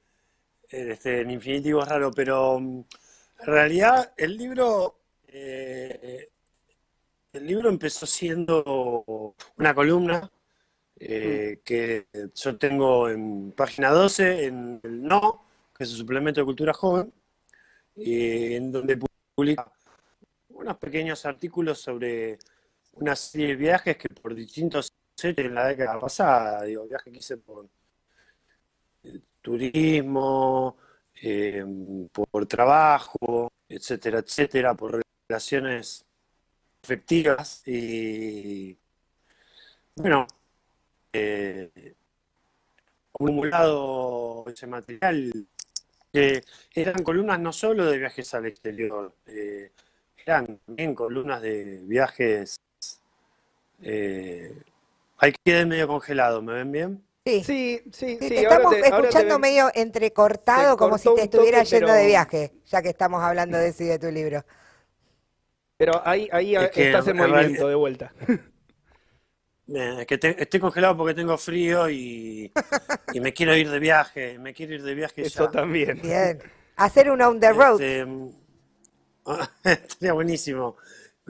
el, 0.70 0.90
este, 0.92 1.20
el 1.22 1.30
infinitivo 1.30 1.82
es 1.82 1.88
raro, 1.88 2.10
pero 2.12 2.58
mm, 2.60 2.78
en 3.40 3.46
realidad 3.46 4.12
el 4.16 4.36
libro, 4.36 4.96
eh, 5.28 6.28
el 7.32 7.46
libro 7.46 7.68
empezó 7.68 8.06
siendo 8.06 9.34
una 9.56 9.74
columna 9.74 10.30
eh, 11.04 11.60
que 11.64 12.06
yo 12.32 12.56
tengo 12.58 13.08
en 13.08 13.52
página 13.52 13.90
12, 13.90 14.46
en 14.46 14.80
el 14.84 15.02
No, 15.02 15.44
que 15.76 15.82
es 15.82 15.90
el 15.90 15.96
suplemento 15.96 16.40
de 16.40 16.44
cultura 16.44 16.72
joven, 16.72 17.12
eh, 17.96 18.56
en 18.56 18.70
donde 18.70 18.98
publica 19.34 19.72
unos 20.50 20.76
pequeños 20.78 21.26
artículos 21.26 21.80
sobre 21.80 22.38
una 22.92 23.16
serie 23.16 23.48
de 23.48 23.56
viajes 23.56 23.96
que 23.96 24.08
por 24.10 24.32
distintos 24.34 24.92
hechos 25.16 25.44
en 25.44 25.54
la 25.54 25.66
década 25.66 25.98
pasada, 25.98 26.62
digo, 26.62 26.86
viajes 26.86 27.12
que 27.12 27.18
hice 27.18 27.36
por 27.38 27.68
eh, 29.02 29.20
turismo, 29.40 30.76
eh, 31.20 31.64
por, 32.12 32.28
por 32.28 32.46
trabajo, 32.46 33.50
etcétera, 33.68 34.20
etcétera, 34.20 34.74
por 34.74 35.02
relaciones 35.28 36.04
afectivas 36.82 37.66
y 37.66 38.78
bueno, 39.96 40.26
eh, 41.12 41.94
acumulado 43.12 44.44
ese 44.48 44.66
material 44.66 45.46
que 46.12 46.42
eran 46.74 47.02
columnas 47.02 47.40
no 47.40 47.52
solo 47.52 47.86
de 47.90 47.98
viajes 47.98 48.32
al 48.34 48.46
exterior, 48.46 49.14
eh, 49.26 49.70
eran 50.24 50.58
también 50.66 50.94
columnas 50.94 51.40
de 51.42 51.80
viajes 51.84 52.56
eh, 53.82 54.54
Ahí 55.18 55.32
quedé 55.44 55.66
medio 55.66 55.86
congelado, 55.86 56.42
¿me 56.42 56.52
ven 56.54 56.72
bien? 56.72 57.04
Sí. 57.24 57.44
Sí, 57.44 57.82
sí, 57.92 57.92
Sí, 57.92 58.18
sí. 58.20 58.28
te 58.28 58.42
estamos 58.42 58.70
te- 58.74 58.76
ahora 58.86 58.90
te 58.90 58.98
escuchando 59.08 59.34
ven- 59.34 59.40
medio 59.40 59.70
entrecortado, 59.74 60.76
como 60.76 60.98
si 60.98 61.14
te 61.14 61.22
estuviera 61.22 61.58
toque, 61.58 61.70
yendo 61.70 61.86
pero- 61.86 61.98
de 61.98 62.06
viaje, 62.06 62.52
ya 62.66 62.82
que 62.82 62.88
estamos 62.88 63.22
hablando 63.22 63.56
de 63.58 63.68
y 63.78 63.84
de 63.84 63.98
tu 64.00 64.10
libro. 64.10 64.44
Pero 65.76 66.04
ahí, 66.06 66.28
ahí 66.32 66.56
Es 66.56 66.70
que 66.70 66.86
estás 66.86 67.06
en 67.06 67.20
en 67.20 67.30
movimiento 67.30 67.68
de 67.68 67.74
vuelta. 67.76 68.12
Eh, 69.74 69.96
Es 70.00 70.06
que 70.06 70.18
te- 70.18 70.42
estoy 70.42 70.60
congelado 70.60 70.96
porque 70.96 71.14
tengo 71.14 71.36
frío 71.38 71.88
y, 71.88 72.52
y 73.12 73.20
me 73.20 73.32
quiero 73.32 73.56
ir 73.56 73.70
de 73.70 73.78
viaje, 73.78 74.38
me 74.38 74.52
quiero 74.52 74.74
ir 74.74 74.82
de 74.82 74.94
viaje 74.94 75.22
Eso 75.22 75.46
ya. 75.46 75.50
también. 75.50 76.00
Bien. 76.02 76.38
Hacer 76.76 77.10
un 77.10 77.22
on 77.22 77.38
the 77.40 77.52
road. 77.52 77.80
Este, 77.80 78.06
estaría 79.64 80.12
buenísimo, 80.12 80.76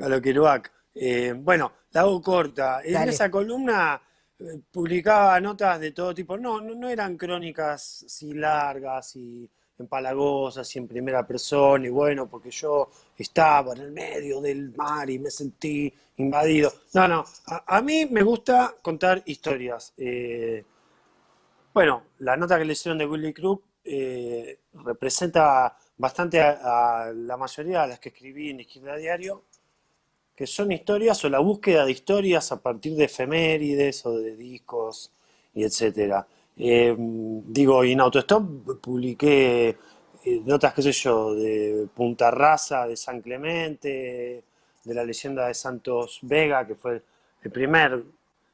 a 0.03 0.09
lo 0.09 0.21
Kerouac. 0.21 0.73
Eh, 0.95 1.35
bueno, 1.37 1.73
la 1.93 2.01
hago 2.03 2.21
corta. 2.23 2.81
En 2.83 2.95
Dale. 2.95 3.11
esa 3.13 3.31
columna 3.31 4.01
eh, 4.39 4.45
publicaba 4.71 5.39
notas 5.41 5.81
de 5.81 5.93
todo 5.93 6.15
tipo. 6.15 6.37
No, 6.39 6.61
no, 6.61 6.75
no 6.75 6.89
eran 6.89 7.17
crónicas 7.17 8.05
así 8.07 8.33
largas 8.35 9.17
y 9.17 9.49
empalagosas 9.83 10.75
y 10.75 10.79
en 10.79 10.89
primera 10.89 11.27
persona. 11.27 11.87
Y 11.87 11.91
bueno, 11.91 12.29
porque 12.29 12.51
yo 12.51 12.91
estaba 13.17 13.73
en 13.75 13.83
el 13.83 13.93
medio 13.93 14.41
del 14.41 14.75
mar 14.75 15.09
y 15.11 15.19
me 15.19 15.31
sentí 15.31 15.93
invadido. 16.17 16.73
No, 16.95 17.07
no. 17.09 17.25
A, 17.47 17.77
a 17.77 17.83
mí 17.83 18.07
me 18.07 18.23
gusta 18.23 18.75
contar 18.83 19.23
historias. 19.27 19.93
Eh, 19.97 20.65
bueno, 21.75 22.03
la 22.19 22.37
nota 22.37 22.59
que 22.59 22.65
le 22.65 22.73
hicieron 22.73 22.99
de 22.99 23.07
Willy 23.07 23.33
Crook 23.33 23.62
eh, 23.85 24.59
representa 24.75 25.77
bastante 25.97 26.41
a, 26.41 27.05
a 27.05 27.12
la 27.12 27.37
mayoría 27.37 27.83
de 27.83 27.89
las 27.89 27.99
que 27.99 28.11
escribí 28.11 28.51
en 28.51 28.61
Izquierda 28.61 28.97
Diario, 28.97 29.45
que 30.35 30.47
son 30.47 30.73
historias 30.73 31.25
o 31.25 31.29
la 31.29 31.39
búsqueda 31.39 31.85
de 31.85 31.93
historias 31.93 32.53
a 32.53 32.61
partir 32.61 32.95
de 32.97 33.05
efemérides 33.05 34.05
o 34.07 34.19
de 34.19 34.37
discos 34.37 35.12
y 35.55 35.65
etcétera. 35.65 36.27
Eh, 36.56 36.94
digo, 36.99 37.85
y 37.85 37.92
en 37.92 38.00
Autostop 38.00 38.80
publiqué 38.80 39.68
eh, 40.25 40.42
notas, 40.44 40.75
qué 40.75 40.82
sé 40.82 40.92
yo, 40.92 41.35
de 41.35 41.88
Punta 41.94 42.30
Rasa, 42.30 42.87
de 42.87 42.97
San 42.97 43.21
Clemente, 43.23 44.44
de 44.85 44.94
la 44.94 45.04
leyenda 45.04 45.47
de 45.47 45.54
Santos 45.54 46.18
Vega, 46.23 46.66
que 46.66 46.75
fue 46.75 47.02
el 47.42 47.50
primer, 47.50 48.02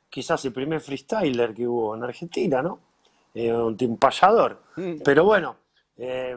quizás 0.08 0.44
el 0.44 0.52
primer 0.52 0.80
freestyler 0.80 1.52
que 1.54 1.66
hubo 1.66 1.94
en 1.94 2.04
Argentina, 2.04 2.62
¿no? 2.62 2.80
Eh, 3.34 3.52
un, 3.52 3.76
un 3.78 3.96
payador. 3.98 4.62
Mm. 4.76 5.02
Pero 5.04 5.24
bueno, 5.24 5.56
eh, 5.96 6.36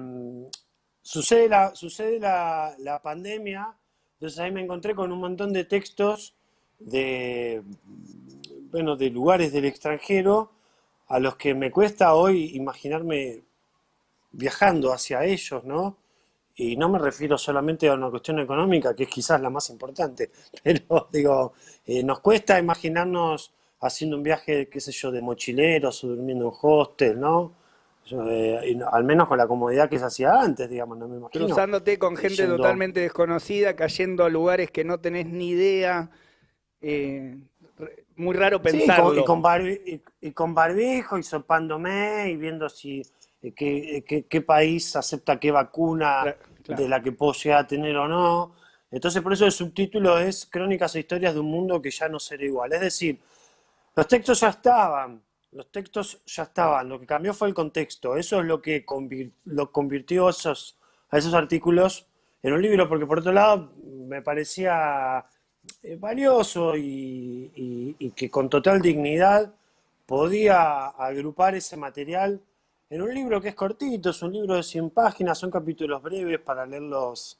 sucede 1.01 1.47
la, 1.47 1.73
sucede 1.75 2.19
la, 2.19 2.73
la 2.79 3.01
pandemia, 3.01 3.73
entonces 4.13 4.39
ahí 4.39 4.51
me 4.51 4.61
encontré 4.61 4.93
con 4.93 5.11
un 5.11 5.19
montón 5.19 5.53
de 5.53 5.63
textos 5.65 6.35
de, 6.79 7.63
bueno, 8.71 8.95
de 8.95 9.09
lugares 9.09 9.51
del 9.51 9.65
extranjero 9.65 10.51
a 11.11 11.19
los 11.19 11.35
que 11.37 11.53
me 11.55 11.71
cuesta 11.71 12.13
hoy 12.15 12.51
imaginarme 12.55 13.41
viajando 14.31 14.93
hacia 14.93 15.23
ellos, 15.25 15.63
¿no? 15.65 15.97
Y 16.55 16.75
no 16.77 16.89
me 16.89 16.99
refiero 16.99 17.37
solamente 17.37 17.89
a 17.89 17.93
una 17.93 18.09
cuestión 18.09 18.39
económica, 18.39 18.95
que 18.95 19.03
es 19.03 19.09
quizás 19.09 19.41
la 19.41 19.49
más 19.49 19.69
importante, 19.69 20.31
pero 20.63 21.07
digo, 21.11 21.53
eh, 21.85 22.03
nos 22.03 22.19
cuesta 22.19 22.59
imaginarnos 22.59 23.53
haciendo 23.81 24.17
un 24.17 24.23
viaje, 24.23 24.67
qué 24.69 24.79
sé 24.79 24.91
yo, 24.91 25.11
de 25.11 25.21
mochileros 25.21 26.03
o 26.03 26.07
durmiendo 26.09 26.45
en 26.47 26.53
hostel, 26.61 27.19
¿no? 27.19 27.53
Yo, 28.05 28.23
eh, 28.29 28.69
y 28.71 28.75
no- 28.75 28.89
al 28.89 29.03
menos 29.03 29.27
con 29.27 29.37
la 29.37 29.47
comodidad 29.47 29.89
que 29.89 29.99
se 29.99 30.05
hacía 30.05 30.33
antes, 30.33 30.69
digamos, 30.69 30.97
no 30.97 31.07
me 31.07 31.17
imagino. 31.17 31.45
Cruzándote 31.47 31.97
con 31.97 32.17
gente 32.17 32.43
Yendo- 32.43 32.57
totalmente 32.57 32.99
desconocida, 32.99 33.75
cayendo 33.75 34.25
a 34.25 34.29
lugares 34.29 34.69
que 34.71 34.83
no 34.83 34.99
tenés 34.99 35.25
ni 35.27 35.49
idea. 35.49 36.11
eh, 36.81 37.37
muy 38.21 38.35
raro 38.35 38.57
Sí, 38.57 38.63
con- 38.63 38.71
pensarlo. 38.79 39.19
y, 39.19 39.23
con 39.25 39.41
barbi- 39.43 39.81
y- 40.21 40.27
y 40.27 40.31
con 40.31 40.53
barbijo 40.53 41.17
y 41.17 41.23
sopándome 41.23 42.29
y 42.29 42.35
viendo 42.37 42.69
si 42.69 43.01
eh, 43.43 43.53
qué, 43.53 43.97
eh, 43.97 44.03
qué- 44.03 44.23
qué 44.27 44.41
país 44.41 44.95
acepta 44.95 45.39
qué 45.39 45.49
vacuna 45.51 46.35
claro. 46.63 46.81
de 46.83 46.87
la 46.87 47.01
que 47.01 47.11
puedo 47.11 47.33
llegar 47.33 47.59
a 47.59 47.67
tener 47.67 47.97
o 47.97 48.07
no. 48.07 48.55
Entonces, 48.91 49.21
por 49.21 49.33
eso 49.33 49.45
el 49.45 49.51
subtítulo 49.51 50.17
es 50.19 50.45
Crónicas 50.45 50.95
e 50.95 50.99
historias 50.99 51.33
de 51.33 51.39
un 51.39 51.47
mundo 51.49 51.81
que 51.81 51.89
ya 51.91 52.07
no 52.07 52.19
será 52.19 52.43
igual. 52.45 52.71
Es 52.73 52.81
decir, 52.81 53.19
los 53.95 54.07
textos 54.07 54.39
ya 54.41 54.49
estaban, 54.49 55.21
los 55.53 55.71
textos 55.71 56.21
ya 56.25 56.43
estaban, 56.43 56.87
lo 56.89 56.99
que 56.99 57.05
cambió 57.07 57.33
fue 57.33 57.47
el 57.47 57.53
contexto. 57.53 58.15
Eso 58.15 58.39
es 58.41 58.45
lo 58.45 58.61
que 58.61 58.85
lo 59.45 59.71
convirtió 59.71 60.29
esos, 60.29 60.77
a 61.09 61.17
esos 61.17 61.33
artículos 61.33 62.05
en 62.43 62.53
un 62.53 62.61
libro, 62.61 62.87
porque 62.87 63.05
por 63.05 63.19
otro 63.19 63.31
lado 63.31 63.71
me 64.07 64.21
parecía 64.21 65.23
valioso 65.99 66.75
y, 66.75 67.51
y- 67.55 67.95
y 67.99 68.11
que 68.11 68.29
con 68.29 68.49
total 68.49 68.81
dignidad 68.81 69.53
podía 70.05 70.87
agrupar 70.87 71.55
ese 71.55 71.77
material 71.77 72.39
en 72.89 73.01
un 73.01 73.13
libro 73.13 73.39
que 73.41 73.49
es 73.49 73.55
cortito, 73.55 74.09
es 74.09 74.21
un 74.21 74.33
libro 74.33 74.55
de 74.55 74.63
100 74.63 74.89
páginas, 74.89 75.37
son 75.37 75.49
capítulos 75.51 76.01
breves 76.01 76.39
para 76.39 76.65
leerlos 76.65 77.37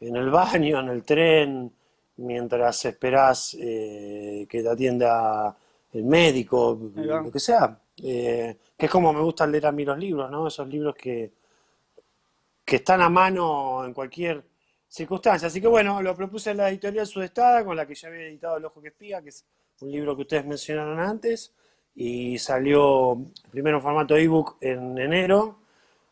en 0.00 0.16
el 0.16 0.30
baño, 0.30 0.80
en 0.80 0.88
el 0.88 1.04
tren, 1.04 1.72
mientras 2.16 2.84
esperás 2.84 3.56
eh, 3.60 4.46
que 4.48 4.62
te 4.62 4.68
atienda 4.68 5.56
el 5.92 6.04
médico, 6.04 6.78
lo 7.22 7.30
que 7.30 7.38
sea. 7.40 7.78
Eh, 8.02 8.56
que 8.76 8.86
es 8.86 8.92
como 8.92 9.12
me 9.12 9.20
gusta 9.20 9.46
leer 9.46 9.66
a 9.66 9.72
mí 9.72 9.84
los 9.84 9.98
libros, 9.98 10.30
¿no? 10.30 10.48
Esos 10.48 10.68
libros 10.68 10.94
que, 10.96 11.32
que 12.64 12.76
están 12.76 13.00
a 13.00 13.08
mano 13.08 13.84
en 13.84 13.92
cualquier 13.94 14.42
circunstancia. 14.88 15.48
Así 15.48 15.60
que 15.60 15.68
bueno, 15.68 16.00
lo 16.02 16.14
propuse 16.16 16.50
en 16.50 16.56
la 16.58 16.68
editorial 16.70 17.06
Sudestada, 17.06 17.64
con 17.64 17.76
la 17.76 17.86
que 17.86 17.94
ya 17.94 18.08
había 18.08 18.22
editado 18.26 18.56
El 18.56 18.64
Ojo 18.64 18.80
que 18.80 18.88
Espía, 18.88 19.22
que 19.22 19.28
es 19.28 19.44
un 19.80 19.90
libro 19.92 20.16
que 20.16 20.22
ustedes 20.22 20.44
mencionaron 20.46 20.98
antes, 20.98 21.52
y 21.94 22.38
salió 22.38 23.18
primero 23.50 23.78
en 23.78 23.82
formato 23.82 24.16
ebook 24.16 24.56
en 24.60 24.96
enero 24.98 25.58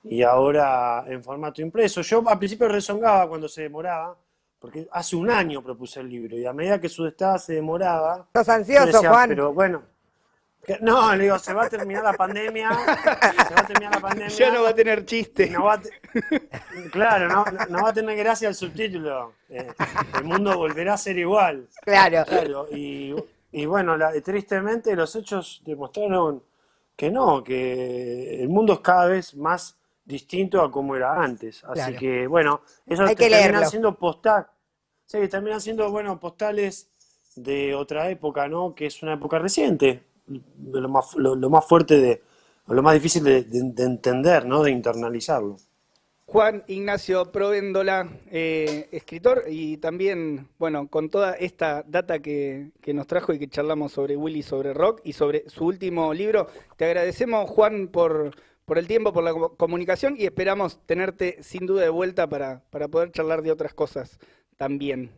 y 0.05 0.23
ahora 0.23 1.05
en 1.07 1.23
formato 1.23 1.63
impreso. 1.63 2.01
Yo 2.03 2.23
al 2.29 2.39
principio 2.39 2.69
rezongaba 2.69 3.29
cuando 3.29 3.49
se 3.49 3.63
demoraba, 3.63 4.17
porque 4.59 4.89
hace 4.93 5.17
un 5.17 5.31
año 5.31 5.63
propuse 5.63 6.01
el 6.01 6.09
libro, 6.09 6.37
y 6.37 6.45
a 6.47 6.53
medida 6.53 6.81
que 6.81 6.89
Sudestada 6.89 7.39
se 7.39 7.55
demoraba, 7.55 8.29
yo 8.35 8.53
ansioso, 8.53 8.87
decía, 8.87 9.11
Juan. 9.11 9.29
pero 9.29 9.53
bueno, 9.53 9.83
no, 10.81 11.15
le 11.15 11.25
digo, 11.25 11.39
se 11.39 11.53
va 11.55 11.67
a 11.67 11.69
terminar 11.69 12.03
la 12.03 12.13
pandemia, 12.15 12.71
se 12.71 13.55
va 13.55 13.61
a 13.61 13.67
terminar 13.67 13.95
la 13.95 14.01
pandemia. 14.01 14.29
Ya 14.37 14.51
no 14.53 14.63
va 14.65 14.71
a 14.71 14.75
tener 14.75 15.05
chiste. 15.05 15.49
No 15.51 15.65
va 15.65 15.75
a 15.75 15.81
te- 15.81 15.91
Claro, 16.93 17.29
no, 17.29 17.45
no 17.69 17.83
va 17.83 17.91
a 17.91 17.93
tener 17.93 18.17
gracia 18.17 18.49
el 18.49 18.55
subtítulo. 18.55 19.33
Eh, 19.49 19.73
el 20.19 20.25
mundo 20.25 20.57
volverá 20.57 20.95
a 20.95 20.99
ser 20.99 21.19
igual. 21.19 21.67
Claro. 21.83 22.25
Claro, 22.27 22.67
y, 22.73 23.15
y 23.53 23.67
bueno, 23.67 23.97
la- 23.97 24.13
tristemente 24.21 24.95
los 24.97 25.15
hechos 25.17 25.63
demostraron 25.65 26.43
que 26.97 27.11
no, 27.11 27.43
que 27.45 28.43
el 28.43 28.49
mundo 28.49 28.75
es 28.75 28.81
cada 28.81 29.07
vez 29.07 29.35
más 29.35 29.77
distinto 30.05 30.63
a 30.63 30.71
como 30.71 30.97
era 30.97 31.21
antes. 31.21 31.63
Así 31.65 31.75
Claro. 31.75 31.99
que 31.99 32.27
bueno, 32.27 32.61
eso 32.87 33.03
Hay 33.05 33.15
que 33.15 33.29
terminan 33.29 33.53
leerlo. 33.53 33.69
siendo 33.71 33.95
postal, 33.99 34.47
sí, 35.07 35.19
terminan 35.29 35.61
siendo 35.61 35.91
bueno 35.91 36.19
postales 36.21 36.89
de 37.35 37.75
otra 37.75 38.09
época, 38.09 38.49
¿no? 38.49 38.75
Que 38.75 38.87
es 38.87 39.03
una 39.03 39.15
época 39.15 39.39
reciente, 39.39 40.05
lo 40.73 40.89
más, 40.89 41.15
lo, 41.17 41.35
lo 41.35 41.51
más 41.51 41.67
fuerte 41.67 41.99
de, 42.01 42.23
lo 42.69 42.83
más 42.83 42.95
difícil 42.95 43.23
de, 43.25 43.43
de- 43.43 43.73
de 43.73 43.83
entender, 43.85 44.47
¿no? 44.47 44.63
De 44.63 44.71
internalizarlo. 44.71 45.59
Juan 46.29 46.65
Ignacio 46.67 47.31
Provéndola, 47.31 48.09
eh, 48.33 48.89
escritor 48.91 49.45
y 49.49 49.77
también, 49.77 50.49
bueno, 50.59 50.89
con 50.89 51.09
toda 51.09 51.35
esta 51.35 51.85
data 51.87 52.19
que, 52.19 52.73
que 52.83 52.93
nos 52.93 53.07
trajo 53.07 53.33
y 53.33 53.39
que 53.39 53.49
charlamos 53.49 53.93
sobre 53.93 54.17
Willy, 54.17 54.43
sobre 54.43 54.75
rock 54.75 55.01
y 55.05 55.13
sobre 55.13 55.49
su 55.49 55.67
último 55.67 56.13
libro, 56.13 56.49
te 56.77 56.85
agradecemos, 56.85 57.49
Juan, 57.49 57.89
por, 57.89 58.35
por 58.65 58.77
el 58.77 58.89
tiempo, 58.89 59.13
por 59.13 59.23
la 59.23 59.33
co- 59.33 59.57
comunicación 59.57 60.17
y 60.19 60.25
esperamos 60.25 60.85
tenerte 60.85 61.43
sin 61.45 61.65
duda 61.65 61.83
de 61.83 61.91
vuelta 61.91 62.29
para, 62.29 62.61
para 62.71 62.89
poder 62.89 63.13
charlar 63.13 63.43
de 63.43 63.53
otras 63.53 63.73
cosas 63.73 64.19
también. 64.57 65.13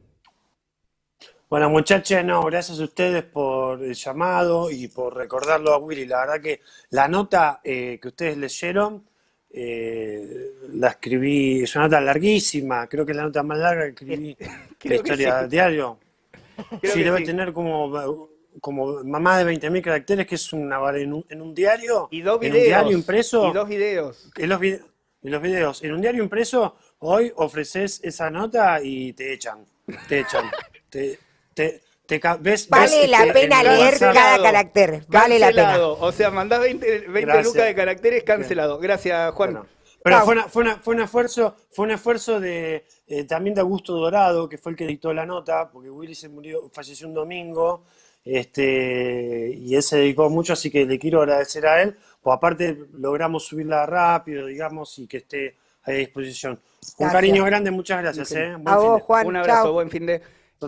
Bueno, 1.49 1.71
muchachos, 1.71 2.23
no, 2.23 2.42
gracias 2.42 2.79
a 2.81 2.85
ustedes 2.85 3.25
por 3.25 3.83
el 3.83 3.94
llamado 3.94 4.71
y 4.71 4.88
por 4.88 5.16
recordarlo 5.16 5.73
a 5.73 5.79
Willy. 5.79 6.05
La 6.05 6.21
verdad 6.21 6.42
que 6.42 6.61
la 6.90 7.09
nota 7.09 7.62
eh, 7.64 7.99
que 8.03 8.09
ustedes 8.09 8.37
leyeron, 8.37 9.08
eh, 9.51 10.51
la 10.73 10.89
escribí, 10.89 11.63
es 11.63 11.75
una 11.77 11.85
nota 11.85 12.01
larguísima, 12.01 12.87
creo 12.87 13.05
que 13.07 13.13
es 13.13 13.17
la 13.17 13.25
nota 13.25 13.43
más 13.43 13.59
larga 13.59 13.85
que 13.85 13.91
escribí 13.91 14.35
de 14.83 14.89
la 14.89 14.95
historia 14.97 15.35
sí. 15.35 15.41
del 15.41 15.51
diario. 15.51 15.99
Creo 16.81 16.93
Sí, 16.95 17.03
debe 17.05 17.19
sí. 17.19 17.25
tener 17.25 17.53
como, 17.53 18.29
como 18.61 19.05
más 19.05 19.45
de 19.45 19.53
20.000 19.53 19.81
caracteres, 19.83 20.27
que 20.27 20.35
es 20.35 20.53
una 20.53 20.79
en 20.97 21.13
un, 21.13 21.25
en 21.29 21.41
un 21.41 21.55
diario, 21.55 22.09
Y 22.11 22.21
dos 22.23 22.41
en 22.43 22.49
un 22.49 22.53
videos. 22.55 22.67
diario 22.67 22.93
impreso. 22.99 23.49
Y 23.49 23.53
dos 23.53 23.69
videos. 23.69 24.31
En 24.37 24.49
los, 24.49 24.61
vide- 24.61 24.83
en 25.23 25.31
los 25.31 25.41
videos, 25.43 25.83
en 25.85 25.93
un 25.93 26.01
diario 26.01 26.23
impreso, 26.23 26.77
hoy 26.99 27.33
ofreces 27.37 28.01
esa 28.03 28.29
nota 28.31 28.81
y 28.83 29.13
te 29.13 29.33
echan, 29.33 29.65
te 30.09 30.21
echan, 30.21 30.45
te, 30.91 31.19
te, 31.55 31.83
te 32.09 32.21
ves, 32.40 32.68
Vale 32.71 32.85
ves, 33.03 33.11
la 33.11 33.18
este, 33.21 33.33
pena 33.35 33.62
leer 33.62 33.99
cada 33.99 34.42
carácter. 34.42 35.05
Vale 35.09 35.38
la 35.38 35.49
pena. 35.49 35.62
Cancelado. 35.62 35.99
O 36.01 36.11
sea, 36.11 36.31
mandás 36.31 36.61
20, 36.61 36.87
20 37.01 37.21
Gracias. 37.21 37.47
lucas 37.47 37.64
de 37.66 37.75
caracteres 37.75 38.25
cancelado. 38.25 38.79
Gracias, 38.79 39.33
Juan. 39.35 39.53
Bueno, 39.53 39.66
pero 40.03 40.21
fue, 40.23 40.33
una- 40.35 40.49
fue, 40.49 40.62
una- 40.62 40.77
fue 40.79 40.94
un 40.94 41.03
esfuerzo, 41.03 41.55
fue 41.71 41.85
un 41.85 41.90
esfuerzo 41.90 42.40
de 42.40 42.87
eh, 43.07 43.25
también 43.25 43.55
de 43.55 43.61
Augusto 43.61 43.92
Dorado, 43.92 44.49
que 44.49 44.57
fue 44.57 44.73
el 44.73 44.77
que 44.79 44.87
dictó 44.87 45.12
la 45.12 45.27
nota, 45.27 45.71
porque 45.71 45.90
Willy 45.90 46.14
se 46.14 46.29
murió, 46.31 46.71
falleció 46.73 47.07
un 47.07 47.14
domingo, 47.14 47.85
Este, 48.25 49.51
y 49.55 49.75
él 49.75 49.83
se 49.83 49.99
dedicó 49.99 50.29
mucho, 50.31 50.53
así 50.53 50.71
que 50.71 50.85
le 50.85 50.99
quiero 50.99 51.21
agradecer 51.23 51.66
a 51.66 51.83
él. 51.83 51.97
Pues 52.23 52.37
aparte 52.37 52.77
logramos 52.94 53.44
subirla 53.47 53.87
rápido, 53.87 54.47
digamos, 54.47 54.99
y 54.99 55.07
que 55.07 55.18
esté 55.18 55.57
a 55.85 55.92
disposición. 55.92 56.53
Un 56.55 56.61
Gracias. 56.99 57.12
cariño 57.12 57.44
grande, 57.44 57.71
muchas 57.71 58.03
gracias. 58.03 58.33
¿eh? 58.33 58.55
Buen 58.59 58.68
A 58.68 58.79
fin 58.79 58.87
vos, 58.88 58.97
de- 58.97 59.03
Juan. 59.03 59.27
Un 59.27 59.37
abrazo, 59.37 59.62
chao. 59.64 59.73
buen 59.73 59.90
fin 59.90 60.07
de. 60.07 60.23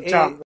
Chao. 0.06 0.30
Eh, 0.30 0.36